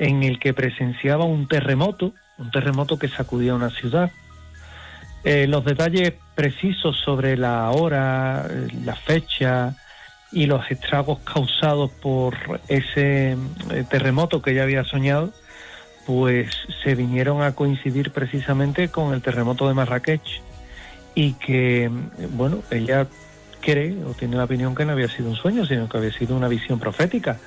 [0.00, 4.10] en el que presenciaba un terremoto, un terremoto que sacudía una ciudad.
[5.22, 8.50] Eh, los detalles precisos sobre la hora,
[8.84, 9.76] la fecha
[10.32, 12.34] y los estragos causados por
[12.66, 13.36] ese
[13.70, 15.32] eh, terremoto que ella había soñado,
[16.06, 16.50] pues
[16.82, 20.42] se vinieron a coincidir precisamente con el terremoto de Marrakech
[21.14, 21.90] y que,
[22.32, 23.06] bueno, ella
[23.60, 26.36] cree o tiene la opinión que no había sido un sueño, sino que había sido
[26.36, 27.38] una visión profética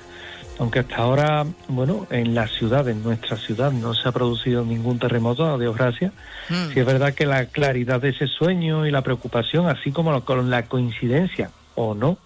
[0.60, 4.98] aunque hasta ahora, bueno, en la ciudad, en nuestra ciudad, no se ha producido ningún
[4.98, 6.12] terremoto, a Dios gracias.
[6.50, 6.72] Mm.
[6.74, 10.50] Sí es verdad que la claridad de ese sueño y la preocupación, así como con
[10.50, 12.18] la coincidencia o no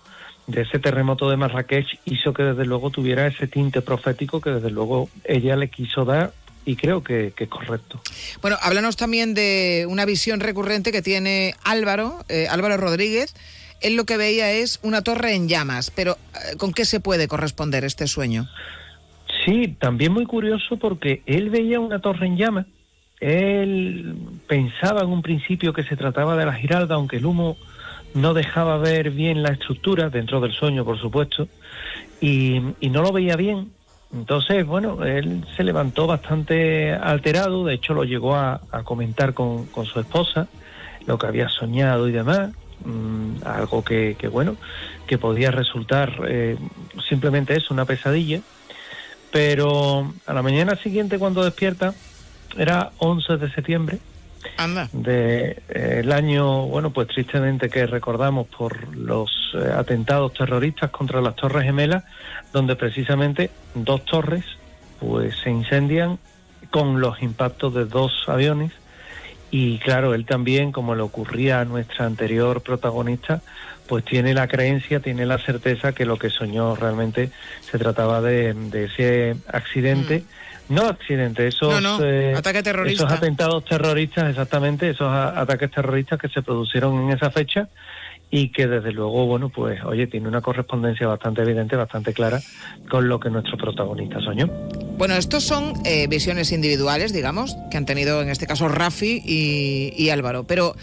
[0.46, 4.70] de ese terremoto de Marrakech, hizo que desde luego tuviera ese tinte profético que desde
[4.70, 6.32] luego ella le quiso dar
[6.66, 8.00] y creo que, que es correcto.
[8.40, 13.34] Bueno, háblanos también de una visión recurrente que tiene Álvaro, eh, Álvaro Rodríguez.
[13.80, 17.28] Él lo que veía es una torre en llamas, pero eh, ¿con qué se puede
[17.28, 18.48] corresponder este sueño?
[19.44, 22.66] Sí, también muy curioso porque él veía una torre en llamas.
[23.20, 24.16] Él
[24.46, 27.56] pensaba en un principio que se trataba de la Giralda, aunque el humo
[28.14, 31.48] no dejaba ver bien la estructura, dentro del sueño, por supuesto,
[32.20, 33.72] y, no lo veía bien.
[34.12, 39.84] Entonces, bueno, él se levantó bastante alterado, de hecho lo llegó a, comentar con, con,
[39.86, 40.46] su esposa,
[41.06, 42.52] lo que había soñado y demás,
[42.84, 44.56] mmm, algo que, que, bueno,
[45.08, 46.56] que podía resultar eh,
[47.08, 48.40] simplemente eso, una pesadilla,
[49.32, 51.92] pero a la mañana siguiente cuando despierta,
[52.56, 53.98] era 11 de septiembre,
[54.56, 54.88] Anda.
[54.92, 61.20] de eh, el año, bueno, pues tristemente que recordamos por los eh, atentados terroristas contra
[61.20, 62.04] las Torres Gemelas,
[62.52, 64.44] donde precisamente dos torres
[65.00, 66.18] pues se incendian
[66.70, 68.72] con los impactos de dos aviones
[69.56, 73.40] y claro, él también, como le ocurría a nuestra anterior protagonista,
[73.86, 77.30] pues tiene la creencia, tiene la certeza que lo que soñó realmente
[77.60, 80.20] se trataba de, de ese accidente.
[80.20, 80.43] Mm.
[80.68, 82.04] No accidente, esos, no, no.
[82.04, 82.32] Eh,
[82.86, 87.68] esos atentados terroristas, exactamente, esos ataques terroristas que se produjeron en esa fecha
[88.30, 92.40] y que desde luego, bueno, pues oye, tiene una correspondencia bastante evidente, bastante clara
[92.88, 94.48] con lo que nuestro protagonista soñó.
[94.96, 99.92] Bueno, estos son eh, visiones individuales, digamos, que han tenido en este caso Rafi y,
[99.96, 100.74] y Álvaro, pero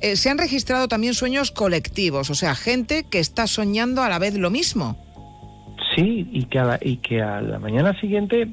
[0.00, 4.18] eh, se han registrado también sueños colectivos, o sea, gente que está soñando a la
[4.18, 4.96] vez lo mismo.
[5.94, 8.48] Sí, y que a la, y que a la mañana siguiente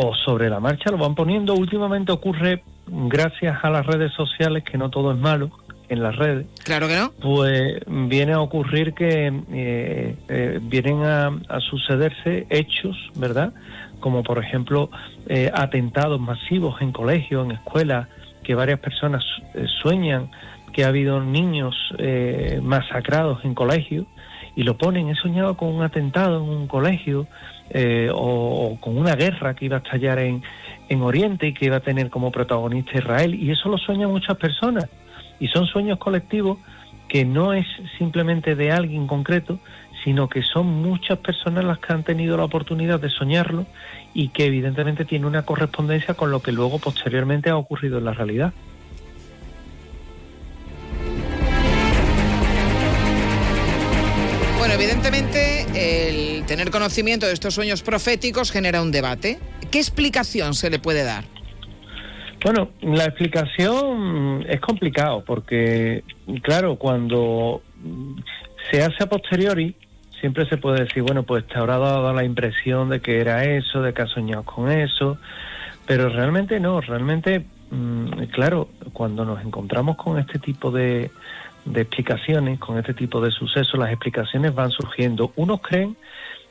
[0.00, 1.54] o sobre la marcha lo van poniendo.
[1.54, 5.50] Últimamente ocurre, gracias a las redes sociales, que no todo es malo
[5.88, 6.46] en las redes.
[6.62, 7.10] Claro que no.
[7.20, 13.52] Pues viene a ocurrir que eh, eh, vienen a, a, sucederse hechos, ¿verdad?
[13.98, 14.88] Como por ejemplo
[15.26, 18.06] eh, atentados masivos en colegios, en escuelas,
[18.44, 20.30] que varias personas eh, sueñan
[20.72, 24.06] que ha habido niños eh, masacrados en colegios
[24.54, 27.26] y lo ponen, he soñado con un atentado en un colegio
[27.70, 30.42] eh, o, o, con una guerra que iba a estallar en,
[30.88, 34.36] en Oriente y que iba a tener como protagonista Israel y eso lo sueñan muchas
[34.36, 34.88] personas
[35.40, 36.58] y son sueños colectivos
[37.08, 37.66] que no es
[37.96, 39.58] simplemente de alguien concreto,
[40.04, 43.66] sino que son muchas personas las que han tenido la oportunidad de soñarlo
[44.14, 48.12] y que evidentemente tiene una correspondencia con lo que luego posteriormente ha ocurrido en la
[48.12, 48.52] realidad.
[54.68, 59.38] Bueno, evidentemente el tener conocimiento de estos sueños proféticos genera un debate.
[59.70, 61.24] ¿Qué explicación se le puede dar?
[62.44, 66.04] Bueno, la explicación es complicado porque,
[66.42, 67.62] claro, cuando
[68.70, 69.74] se hace a posteriori,
[70.20, 73.80] siempre se puede decir, bueno, pues te habrá dado la impresión de que era eso,
[73.80, 75.16] de que has soñado con eso,
[75.86, 81.10] pero realmente no, realmente, mmm, claro, cuando nos encontramos con este tipo de,
[81.64, 85.32] de explicaciones con este tipo de sucesos, las explicaciones van surgiendo.
[85.36, 85.96] Unos creen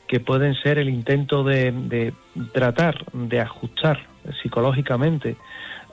[0.07, 2.13] que pueden ser el intento de,
[2.53, 3.99] tratar de ajustar
[4.41, 5.35] psicológicamente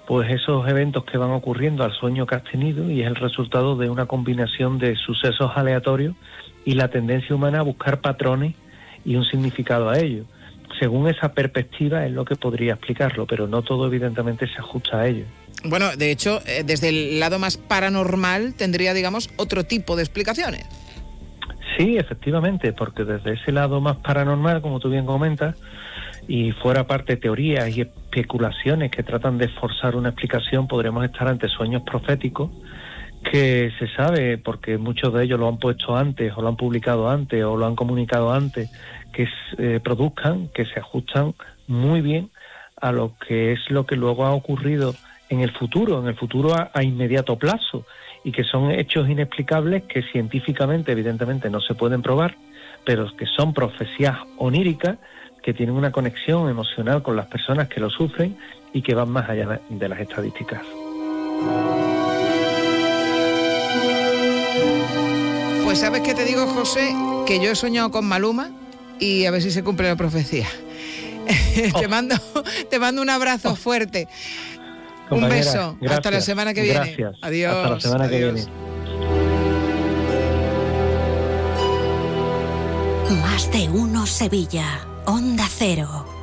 [0.06, 3.74] pues esos eventos que van ocurriendo al sueño que has tenido y es el resultado
[3.76, 6.14] de una combinación de sucesos aleatorios
[6.64, 8.54] y la tendencia humana a buscar patrones
[9.04, 10.24] y un significado a ello.
[10.78, 15.06] Según esa perspectiva es lo que podría explicarlo, pero no todo evidentemente se ajusta a
[15.06, 15.24] ello.
[15.64, 20.66] Bueno, de hecho, eh, desde el lado más paranormal tendría, digamos, otro tipo de explicaciones.
[21.76, 25.56] Sí, efectivamente, porque desde ese lado más paranormal, como tú bien comentas,
[26.28, 31.48] y fuera parte teorías y especulaciones que tratan de forzar una explicación, podremos estar ante
[31.48, 32.50] sueños proféticos
[33.30, 37.08] que se sabe, porque muchos de ellos lo han puesto antes, o lo han publicado
[37.08, 38.70] antes, o lo han comunicado antes,
[39.12, 39.26] que
[39.58, 41.34] eh, produzcan, que se ajustan
[41.66, 42.30] muy bien
[42.80, 44.94] a lo que es lo que luego ha ocurrido
[45.28, 47.84] en el futuro, en el futuro a, a inmediato plazo,
[48.24, 52.36] y que son hechos inexplicables que científicamente, evidentemente, no se pueden probar,
[52.84, 54.98] pero que son profecías oníricas
[55.42, 58.36] que tienen una conexión emocional con las personas que lo sufren
[58.72, 60.62] y que van más allá de las estadísticas.
[65.64, 66.94] Pues sabes qué te digo, José,
[67.26, 68.52] que yo he soñado con Maluma
[68.98, 70.46] y a ver si se cumple la profecía.
[71.80, 72.16] te, mando,
[72.70, 74.08] te mando un abrazo fuerte.
[75.10, 75.76] Un beso.
[75.88, 76.96] Hasta la semana que viene.
[77.20, 77.54] Adiós.
[77.54, 78.46] Hasta la semana que viene.
[83.22, 84.86] Más de uno Sevilla.
[85.06, 86.13] Onda Cero.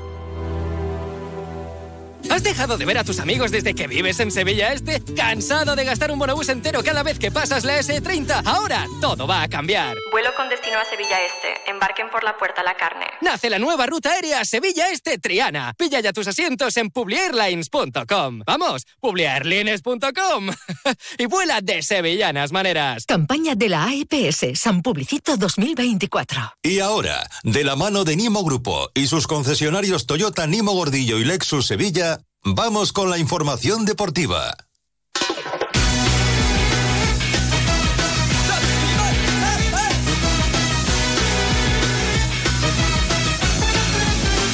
[2.32, 5.04] ¿Has dejado de ver a tus amigos desde que vives en Sevilla Este?
[5.18, 8.44] ¿Cansado de gastar un bonobús entero cada vez que pasas la S30?
[8.46, 9.98] Ahora todo va a cambiar.
[10.14, 11.70] Vuelo con destino a Sevilla Este.
[11.70, 13.08] Embarquen por la puerta La Carne.
[13.20, 15.74] Nace la nueva ruta aérea Sevilla Este Triana.
[15.78, 18.44] Pilla ya tus asientos en publiairlines.com.
[18.46, 20.52] Vamos, publiairlines.com.
[21.18, 23.06] y vuela de sevillanas maneras.
[23.08, 26.54] Campaña de la AEPS San Publicito 2024.
[26.64, 31.26] Y ahora, de la mano de Nimo Grupo y sus concesionarios Toyota Nimo Gordillo y
[31.26, 34.56] Lexus Sevilla, vamos con la información deportiva.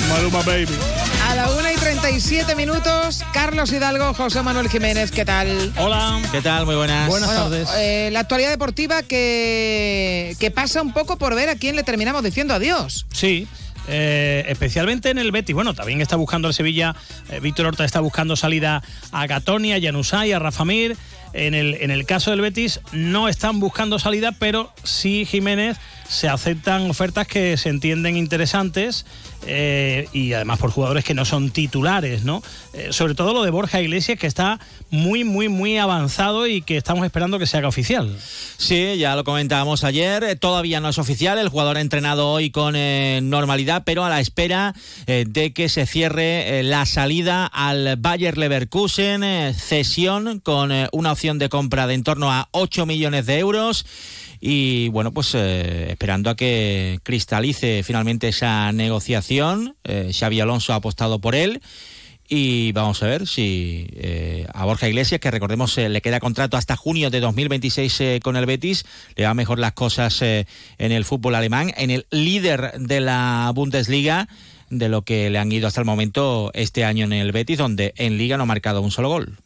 [0.09, 0.67] Maluma Baby.
[1.29, 5.73] A la 1 y 37 minutos, Carlos Hidalgo, José Manuel Jiménez, ¿qué tal?
[5.77, 6.21] Hola.
[6.31, 6.65] ¿Qué tal?
[6.65, 7.07] Muy buenas.
[7.09, 7.27] Bueno,
[7.75, 12.23] eh, la actualidad deportiva que, que pasa un poco por ver a quién le terminamos
[12.23, 13.05] diciendo adiós.
[13.11, 13.47] Sí.
[13.87, 15.55] Eh, especialmente en el Betis.
[15.55, 16.95] Bueno, también está buscando el Sevilla,
[17.29, 20.97] eh, Víctor Horta está buscando salida a Gatoni, a Januzaj, a Rafa Mir.
[21.33, 25.77] En el, en el caso del Betis no están buscando salida, pero sí Jiménez
[26.07, 29.05] se aceptan ofertas que se entienden interesantes
[29.45, 32.41] eh, y además por jugadores que no son titulares, ¿no?
[32.73, 34.59] Eh, sobre todo lo de Borja Iglesias, que está
[34.89, 38.17] muy, muy, muy avanzado y que estamos esperando que se haga oficial.
[38.57, 42.51] Sí, ya lo comentábamos ayer, eh, todavía no es oficial, el jugador ha entrenado hoy
[42.51, 42.75] con
[43.29, 44.73] normalidad, pero a la espera
[45.05, 51.87] de que se cierre la salida al Bayer Leverkusen, cesión con una opción de compra
[51.87, 53.85] de en torno a 8 millones de euros
[54.39, 60.77] y bueno, pues eh, esperando a que cristalice finalmente esa negociación, eh, Xavi Alonso ha
[60.77, 61.61] apostado por él.
[62.29, 66.57] Y vamos a ver si eh, a Borja Iglesias, que recordemos eh, le queda contrato
[66.57, 68.85] hasta junio de 2026 eh, con el Betis,
[69.15, 70.45] le va mejor las cosas en
[70.77, 74.27] el fútbol alemán, en el líder de la Bundesliga,
[74.69, 77.93] de lo que le han ido hasta el momento este año en el Betis, donde
[77.97, 79.37] en Liga no ha marcado un solo gol.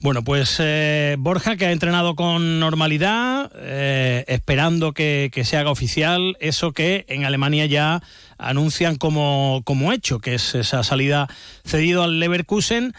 [0.00, 6.36] Bueno, pues eh, Borja, que ha entrenado con normalidad, eh, esperando que, se haga oficial
[6.40, 8.02] eso que en Alemania ya
[8.38, 11.28] anuncian como, como hecho, que es esa salida
[11.64, 12.92] cedido al Leverkusen.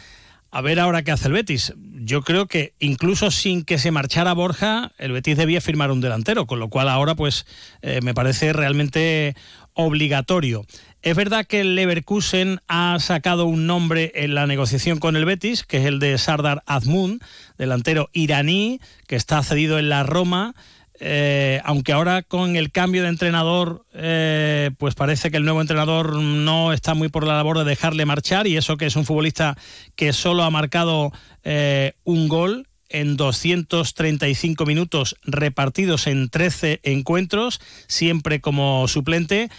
[0.50, 1.74] A ver ahora qué hace el Betis.
[1.76, 6.48] Yo creo que incluso sin que se marchara Borja, el Betis debía firmar un delantero,
[6.48, 7.46] con lo cual ahora pues
[7.82, 9.36] eh, me parece realmente
[9.74, 10.66] obligatorio.
[11.08, 15.64] Es verdad que el Leverkusen ha sacado un nombre en la negociación con el Betis,
[15.64, 17.22] que es el de Sardar Azmoun,
[17.58, 20.54] delantero iraní, que está cedido en la Roma.
[21.00, 26.18] Eh, aunque ahora con el cambio de entrenador, eh, pues parece que el nuevo entrenador
[26.18, 29.58] no está muy por la labor de dejarle marchar, y eso que es un futbolista
[29.96, 31.14] que solo ha marcado
[31.46, 39.50] eh, un gol en 235 minutos repartidos en 13 encuentros, siempre como suplente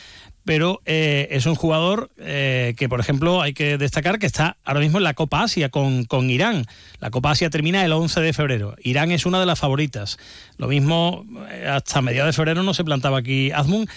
[0.49, 4.81] pero eh, es un jugador eh, que, por ejemplo, hay que destacar que está ahora
[4.81, 6.65] mismo en la Copa Asia con, con, Irán.
[7.01, 8.75] La Copa Asia termina el 11 de febrero.
[8.83, 10.17] Irán es una de las favoritas.
[10.57, 13.91] Lo mismo, eh, hasta mediados de febrero no se plantaba aquí Azmun,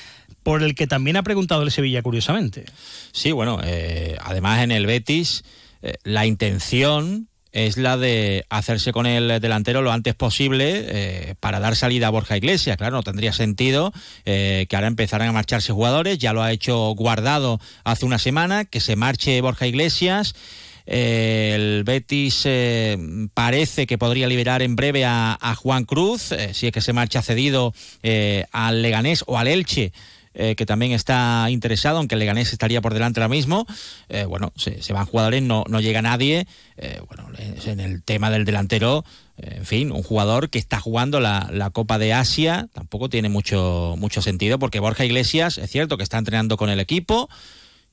[0.43, 2.65] por el que también ha preguntado el Sevilla, curiosamente.
[3.13, 3.61] Sí, bueno,
[4.21, 5.45] además en el Betis,
[6.03, 11.75] la intención es la de hacerse con el delantero lo antes posible eh, para dar
[11.75, 12.77] salida a Borja Iglesias.
[12.77, 13.91] Claro, no tendría sentido
[14.25, 18.65] eh, que ahora empezaran a marcharse jugadores, ya lo ha hecho Guardado hace una semana,
[18.65, 20.33] que se marche Borja Iglesias.
[20.85, 22.47] Eh, el Betis
[23.33, 27.21] parece que podría liberar en breve a, a Juan Cruz, si es que se marcha
[27.21, 27.73] cedido
[28.51, 29.91] al Leganés o al Elche
[30.33, 33.65] eh, que también está interesado, aunque el Leganés estaría por delante ahora mismo.
[34.07, 36.47] Eh, bueno, se, van jugadores, no, no llega nadie.
[36.77, 37.27] Eh, bueno,
[37.65, 39.03] en el tema del delantero,
[39.35, 43.95] en fin, un jugador que está jugando la, la, Copa de Asia tampoco tiene mucho,
[43.97, 47.27] mucho sentido, porque Borja Iglesias, es cierto que está entrenando con el equipo,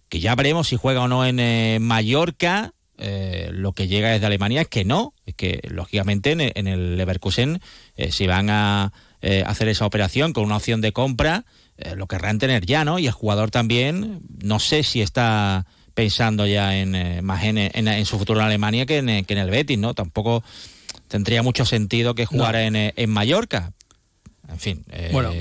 [0.08, 2.72] que ya veremos si juega o no en Mallorca.
[3.50, 7.60] lo que llega desde Alemania es que no, es que lógicamente en, el Leverkusen
[8.10, 8.92] si van a
[9.46, 11.44] hacer esa operación con una opción de compra,
[11.78, 12.98] eh, lo querrán tener ya, ¿no?
[12.98, 15.64] Y el jugador también, no sé si está
[15.94, 19.50] pensando ya en eh, más en, su futuro en Alemania que en, que en, el
[19.50, 19.94] Betis, ¿no?
[19.94, 20.42] Tampoco
[21.06, 23.72] tendría mucho sentido que jugara en, Mallorca.
[24.48, 25.32] En fin, eh, bueno,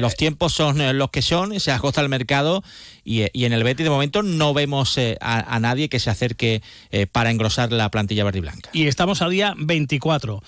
[0.00, 2.62] los tiempos son los que son, se ajusta el mercado
[3.02, 6.62] y, en el Betis de momento no vemos a, nadie que se acerque
[7.10, 8.70] para engrosar la plantilla verde y blanca.
[8.72, 10.42] Y estamos al día 24.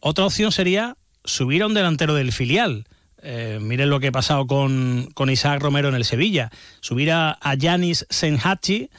[0.00, 2.86] otra opción sería subir a un delantero del filial.
[3.22, 6.50] Eh, miren lo que ha pasado con, Isaac Romero en el Sevilla.
[6.80, 8.90] Subir a Yanis Senhachi,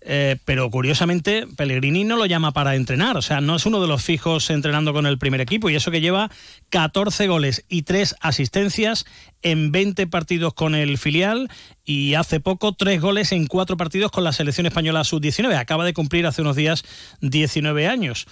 [0.00, 3.88] eh, pero curiosamente Pellegrini no lo llama para entrenar, o sea, no es uno de
[3.88, 6.30] los fijos entrenando con el primer equipo y eso que lleva
[6.70, 9.06] 14 goles y 3 asistencias
[9.42, 11.48] en 20 partidos con el filial
[11.88, 15.56] y hace poco tres goles en cuatro partidos con la selección española sub-19.
[15.56, 16.84] Acaba de cumplir hace unos días
[17.22, 18.26] 19 años.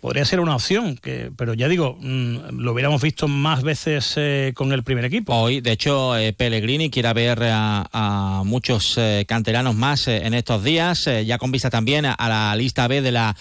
[0.00, 4.52] Podría ser una opción, que, pero ya digo, mm, lo hubiéramos visto más veces eh,
[4.54, 5.34] con el primer equipo.
[5.34, 11.08] Hoy, de hecho, eh, Pellegrini quiere ver a, muchos eh, canteranos más en estos días,
[11.26, 13.36] ya con vista también a, la lista B de la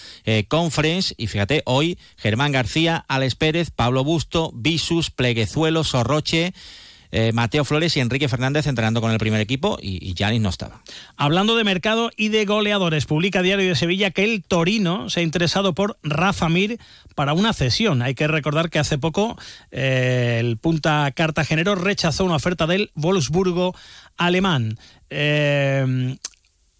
[0.47, 1.13] Conference.
[1.17, 6.53] Y fíjate, hoy Germán García, Alex Pérez, Pablo Busto, Visus, Pleguezuelo, Sorroche.
[7.11, 10.81] Eh, Mateo Flores y Enrique Fernández entrenando con el primer equipo y Janis no estaba.
[11.17, 15.23] Hablando de mercado y de goleadores, publica Diario de Sevilla que el Torino se ha
[15.23, 16.79] interesado por Rafa Mir
[17.15, 18.01] para una cesión.
[18.01, 19.37] Hay que recordar que hace poco
[19.71, 23.75] eh, el punta cartagenero rechazó una oferta del Wolfsburgo
[24.17, 24.77] alemán.
[25.09, 26.15] Eh,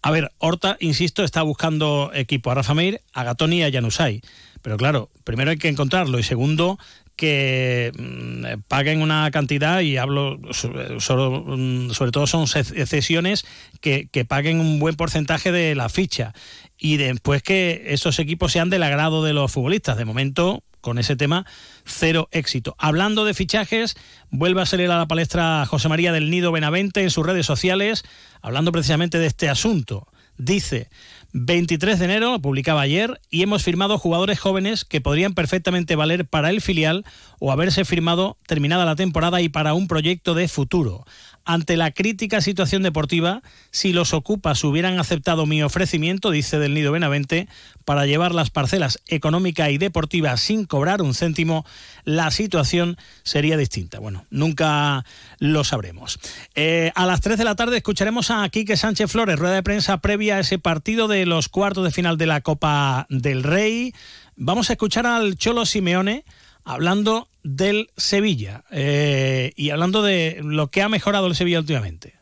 [0.02, 4.22] a ver, Horta, insisto, está buscando equipo a Rafa Mir, a Gatoni y a Janusay.
[4.62, 6.78] Pero claro, primero hay que encontrarlo y segundo,
[7.20, 13.44] que mm, paguen una cantidad y hablo mm, sobre, todo son cesiones
[13.82, 16.32] que, paguen un buen porcentaje de la ficha
[16.78, 19.98] y después que esos equipos sean del agrado de los futbolistas.
[19.98, 21.44] De momento, con ese tema,
[21.84, 22.74] cero éxito.
[22.78, 23.98] Hablando de fichajes,
[24.30, 28.02] vuelve a salir a la palestra José María del Nido Benavente en sus redes sociales,
[28.40, 30.08] hablando precisamente de este asunto.
[30.38, 30.88] Dice,
[31.32, 36.50] 23 de enero, publicaba ayer, y hemos firmado jugadores jóvenes que podrían perfectamente valer para
[36.50, 37.04] el filial
[37.38, 41.04] o haberse firmado terminada la temporada y para un proyecto de futuro.
[41.44, 46.92] Ante la crítica situación deportiva, si los ocupas hubieran aceptado mi ofrecimiento, dice del Nido
[46.92, 47.48] Benavente,
[47.84, 51.64] para llevar las parcelas económica y deportiva sin cobrar un céntimo,
[52.04, 53.98] la situación sería distinta.
[53.98, 55.04] Bueno, nunca
[55.38, 56.18] lo sabremos.
[56.54, 59.98] Eh, a las 3 de la tarde escucharemos a Quique Sánchez Flores, rueda de prensa
[59.98, 63.94] previa a ese partido de los cuartos de final de la Copa del Rey.
[64.36, 66.24] Vamos a escuchar al Cholo Simeone
[66.72, 72.14] hablando del Sevilla eh, y hablando de lo que ha mejorado el Sevilla últimamente.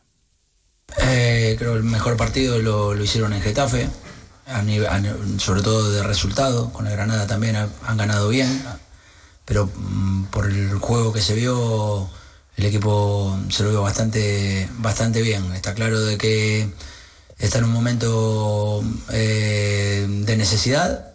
[0.97, 3.87] Eh, creo que el mejor partido lo, hicieron en Getafe,
[5.37, 8.63] sobre todo de resultado, con el Granada también han ganado bien,
[9.45, 12.09] pero mm, por el juego que se vio,
[12.55, 15.53] el equipo se lo vio bastante, bastante bien.
[15.53, 16.69] Está claro de que
[17.39, 21.08] está en un momento eh, de necesidad,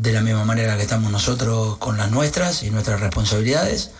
[0.00, 3.90] de la misma manera que estamos nosotros con las nuestras y nuestras responsabilidades.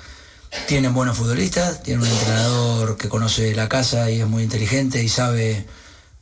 [0.66, 5.08] Tienen buenos futbolistas, tienen un entrenador que conoce la casa y es muy inteligente y
[5.10, 5.66] sabe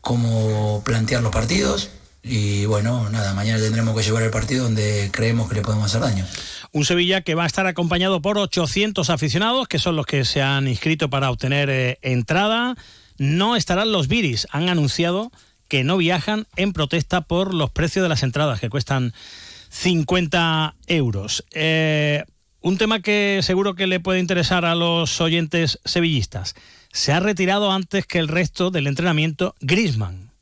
[0.01, 1.91] cómo plantear los partidos.
[2.25, 6.01] Y bueno, nada, mañana tendremos que llevar el partido donde creemos que le podemos hacer
[6.01, 6.27] daño.
[6.73, 10.43] Un Sevilla que va a estar acompañado por 800 aficionados, que son los que se
[10.43, 12.75] han inscrito para obtener eh, entrada.
[13.17, 14.49] No estarán los Viris.
[14.51, 15.31] Han anunciado
[15.69, 19.15] que no viajan en protesta por los precios de las entradas, que cuestan
[19.79, 21.45] 50 euros.
[21.53, 22.25] Eh,
[22.61, 26.57] un tema que seguro que le puede interesar a los oyentes sevillistas.
[26.93, 30.33] Se ha retirado antes que el resto del entrenamiento Grisman.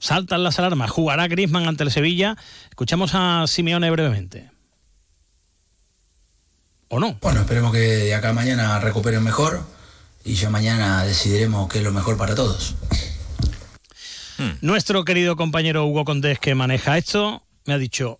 [0.00, 0.90] Saltan las alarmas.
[0.90, 2.36] ¿Jugará Grisman ante el Sevilla?
[2.70, 4.50] Escuchamos a Simeone brevemente.
[6.88, 7.16] ¿O no?
[7.22, 9.64] Bueno, esperemos que de acá a mañana recuperen mejor
[10.24, 12.74] y ya mañana decidiremos qué es lo mejor para todos.
[14.60, 18.18] Nuestro querido compañero Hugo Condés, que maneja esto, me ha dicho,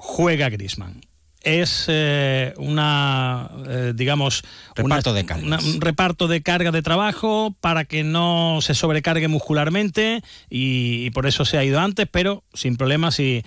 [0.00, 1.00] juega Grisman
[1.42, 4.42] es eh, una, eh, digamos,
[4.74, 5.64] reparto una, de cargas.
[5.64, 11.26] un reparto de carga de trabajo para que no se sobrecargue muscularmente y, y por
[11.26, 13.42] eso se ha ido antes, pero sin problemas y,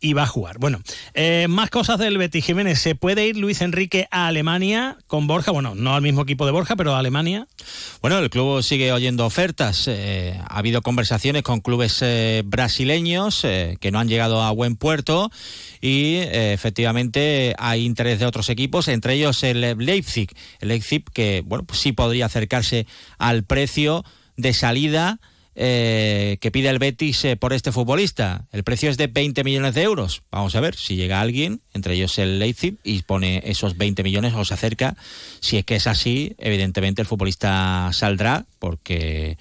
[0.00, 0.58] y va a jugar.
[0.58, 0.80] Bueno,
[1.14, 2.80] eh, más cosas del Betis Jiménez.
[2.80, 5.50] ¿Se puede ir Luis Enrique a Alemania con Borja?
[5.50, 7.46] Bueno, no al mismo equipo de Borja, pero a Alemania.
[8.00, 9.86] Bueno, el club sigue oyendo ofertas.
[9.88, 15.30] Eh, ha habido conversaciones con clubes eh, brasileños que no han llegado a buen puerto
[15.80, 20.30] y efectivamente hay interés de otros equipos, entre ellos el Leipzig.
[20.60, 22.86] El Leipzig que, bueno, pues sí podría acercarse
[23.18, 24.04] al precio
[24.36, 25.20] de salida
[25.54, 28.46] eh, que pide el Betis eh, por este futbolista.
[28.52, 30.22] El precio es de 20 millones de euros.
[30.30, 34.34] Vamos a ver si llega alguien, entre ellos el Leipzig, y pone esos 20 millones
[34.34, 34.96] o se acerca.
[35.40, 39.36] Si es que es así, evidentemente el futbolista saldrá, porque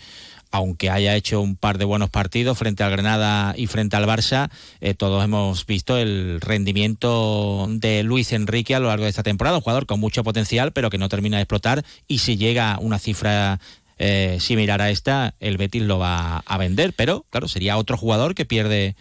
[0.52, 4.50] aunque haya hecho un par de buenos partidos frente al Granada y frente al Barça,
[4.82, 9.58] eh, todos hemos visto el rendimiento de Luis Enrique a lo largo de esta temporada,
[9.58, 13.00] un jugador con mucho potencial, pero que no termina de explotar, y si llega una
[13.00, 13.60] cifra
[14.00, 18.34] eh, similar a esta, el Betis lo va a vender, pero claro, sería otro jugador
[18.34, 18.96] que pierde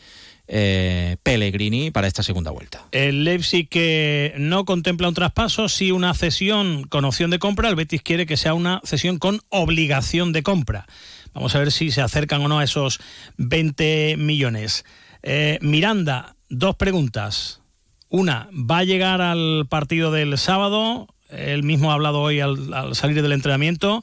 [0.49, 2.85] eh, Pellegrini para esta segunda vuelta.
[2.91, 7.69] El Leipzig que no contempla un traspaso, sí una cesión con opción de compra.
[7.69, 10.87] El Betis quiere que sea una cesión con obligación de compra.
[11.33, 12.99] Vamos a ver si se acercan o no a esos
[13.37, 14.85] 20 millones.
[15.23, 17.61] Eh, Miranda, dos preguntas.
[18.09, 21.07] Una, ¿va a llegar al partido del sábado?
[21.29, 24.03] Él mismo ha hablado hoy al, al salir del entrenamiento.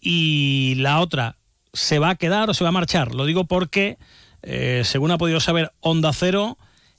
[0.00, 1.36] Y la otra,
[1.72, 3.14] ¿se va a quedar o se va a marchar?
[3.14, 3.98] Lo digo porque,
[4.42, 6.58] eh, según ha podido saber Onda Cero,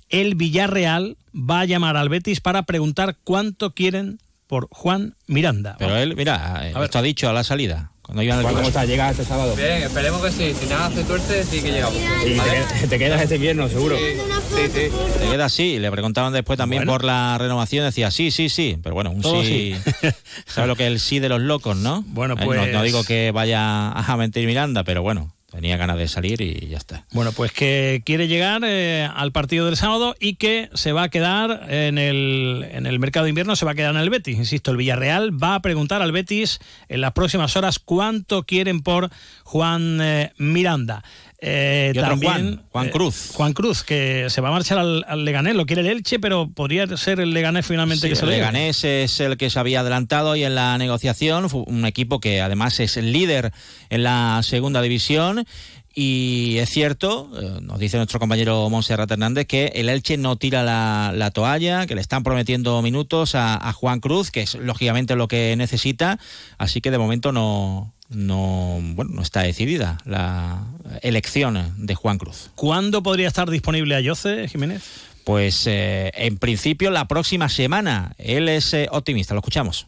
[0.09, 5.77] el Villarreal va a llamar al Betis para preguntar cuánto quieren por Juan Miranda.
[5.79, 7.90] Pero él, mira, esto ha dicho a la salida.
[8.11, 8.67] Cuando iban al ¿Cómo coche.
[8.67, 8.87] estás?
[8.89, 9.55] ¿Llegas este sábado?
[9.55, 10.53] Bien, esperemos que sí.
[10.59, 11.95] Si nada hace tuerce, sí que llegamos.
[12.25, 12.63] Y ¿Vale?
[12.81, 13.95] te, te quedas este invierno, seguro.
[13.97, 14.89] Sí, sí.
[15.17, 15.79] Te queda así.
[15.79, 17.85] Le preguntaban después también por la renovación.
[17.85, 18.77] Decía sí, sí, sí.
[18.83, 19.77] Pero bueno, un Todo sí.
[20.45, 22.03] ¿Sabes lo que es el sí de los locos, no?
[22.07, 25.97] Bueno, Eh, no- pues- no, digo que vaya a mentir Miranda, pero bueno, tenía ganas
[25.97, 27.05] de salir y ya está.
[27.11, 31.09] Bueno, pues que quiere llegar eh, al partido del sábado y que se va a
[31.09, 34.37] quedar en el, en el mercado de invierno, se va a quedar en el Betis.
[34.37, 39.09] Insisto, el Villarreal va a preguntar al Betis en las próximas horas cuánto quieren por
[39.43, 41.03] Juan eh, Miranda.
[41.43, 43.31] Eh, Y otro también, Juan, Juan eh, Cruz.
[43.33, 46.49] Juan Cruz, que se va a marchar al, al Leganés, lo quiere el Elche, pero
[46.49, 48.45] podría ser el Leganés finalmente Sí, que se el lo lleve.
[48.45, 52.41] Leganés es el que se había adelantado y en la negociación, fu- un equipo que
[52.41, 53.51] además es el líder
[53.89, 55.45] en la segunda división.
[55.93, 60.63] Y es cierto, eh, nos dice nuestro compañero Monserrat Hernández, que el Elche no tira
[60.63, 65.17] la, la toalla, que le están prometiendo minutos a, a Juan Cruz, que es lógicamente
[65.17, 66.17] lo que necesita,
[66.57, 70.65] así que de momento no, no, bueno, no está decidida la
[71.01, 72.51] elección de Juan Cruz.
[72.55, 74.83] ¿Cuándo podría estar disponible a Jose Jiménez?
[75.23, 78.13] Pues eh, en principio la próxima semana.
[78.17, 79.87] Él es eh, optimista, lo escuchamos.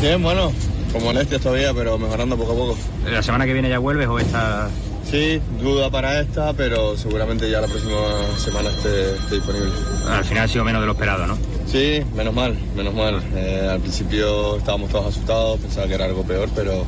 [0.00, 0.52] Bien, bueno,
[0.92, 2.78] con molestias todavía, pero mejorando poco a poco.
[3.04, 4.70] ¿La semana que viene ya vuelves o esta...?
[5.10, 7.98] Sí, duda para esta, pero seguramente ya la próxima
[8.38, 9.70] semana esté, esté disponible.
[10.08, 11.36] Al final ha sido menos de lo esperado, ¿no?
[11.66, 13.20] Sí, menos mal, menos mal.
[13.34, 16.86] Eh, al principio estábamos todos asustados, pensaba que era algo peor, pero,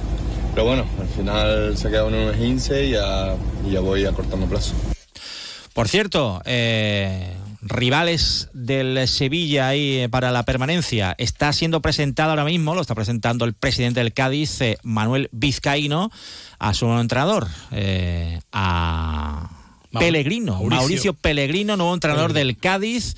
[0.55, 3.35] pero bueno, al final se ha quedado en un 15 y ya,
[3.66, 4.74] y ya voy acortando plazo.
[5.74, 11.15] Por cierto, eh, rivales del Sevilla ahí eh, para la permanencia.
[11.16, 16.11] Está siendo presentado ahora mismo, lo está presentando el presidente del Cádiz, eh, Manuel Vizcaíno,
[16.59, 19.51] a su nuevo entrenador, eh, a
[19.93, 20.77] Pellegrino, Mauricio.
[20.77, 23.16] Mauricio, Pellegrino, nuevo entrenador del Cádiz.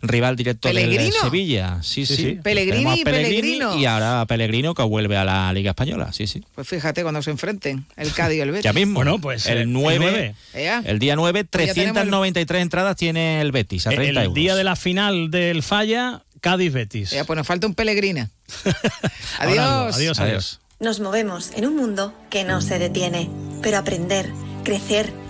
[0.00, 1.16] Rival directo del ¿Pellegrino?
[1.20, 1.78] Sevilla.
[1.82, 2.14] Sí, sí.
[2.16, 2.38] Sí, sí.
[2.42, 3.76] Pellegrini, Pellegrino.
[3.76, 6.12] Y ahora Pellegrino que vuelve a la Liga Española.
[6.12, 6.44] Sí, sí.
[6.54, 8.64] Pues fíjate cuando se enfrenten el Cádiz y el Betis.
[8.64, 8.94] Ya mismo.
[8.94, 10.34] Bueno, pues, eh, el el 9, nueve.
[10.54, 10.82] Ea.
[10.86, 14.26] el día 9, Pues ya tenemos el- 393 entradas tiene el Betis a 30 El
[14.26, 14.34] euros.
[14.34, 17.10] día de la final del Falla, Cádiz-Betis.
[17.10, 18.30] Ya, pues nos falta un Pellegrina.
[19.38, 19.60] Algo.
[19.60, 19.96] adiós.
[19.96, 20.60] Adiós, adiós.
[20.80, 23.28] Nos movemos en un mundo que no se detiene,
[23.62, 24.30] pero aprender,
[24.64, 25.12] crecer,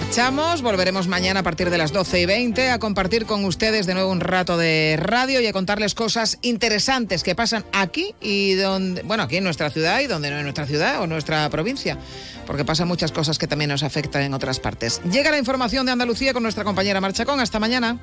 [0.00, 3.92] Marchamos, volveremos mañana a partir de las 12 y 20 a compartir con ustedes de
[3.92, 9.02] nuevo un rato de radio y a contarles cosas interesantes que pasan aquí y donde,
[9.02, 11.98] bueno, aquí en nuestra ciudad y donde no en nuestra ciudad o nuestra provincia,
[12.46, 15.02] porque pasan muchas cosas que también nos afectan en otras partes.
[15.04, 17.38] Llega la información de Andalucía con nuestra compañera Marchacón.
[17.38, 17.98] Hasta mañana.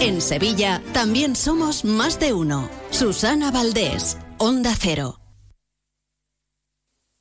[0.00, 2.70] En Sevilla también somos más de uno.
[2.90, 5.19] Susana Valdés, Onda Cero.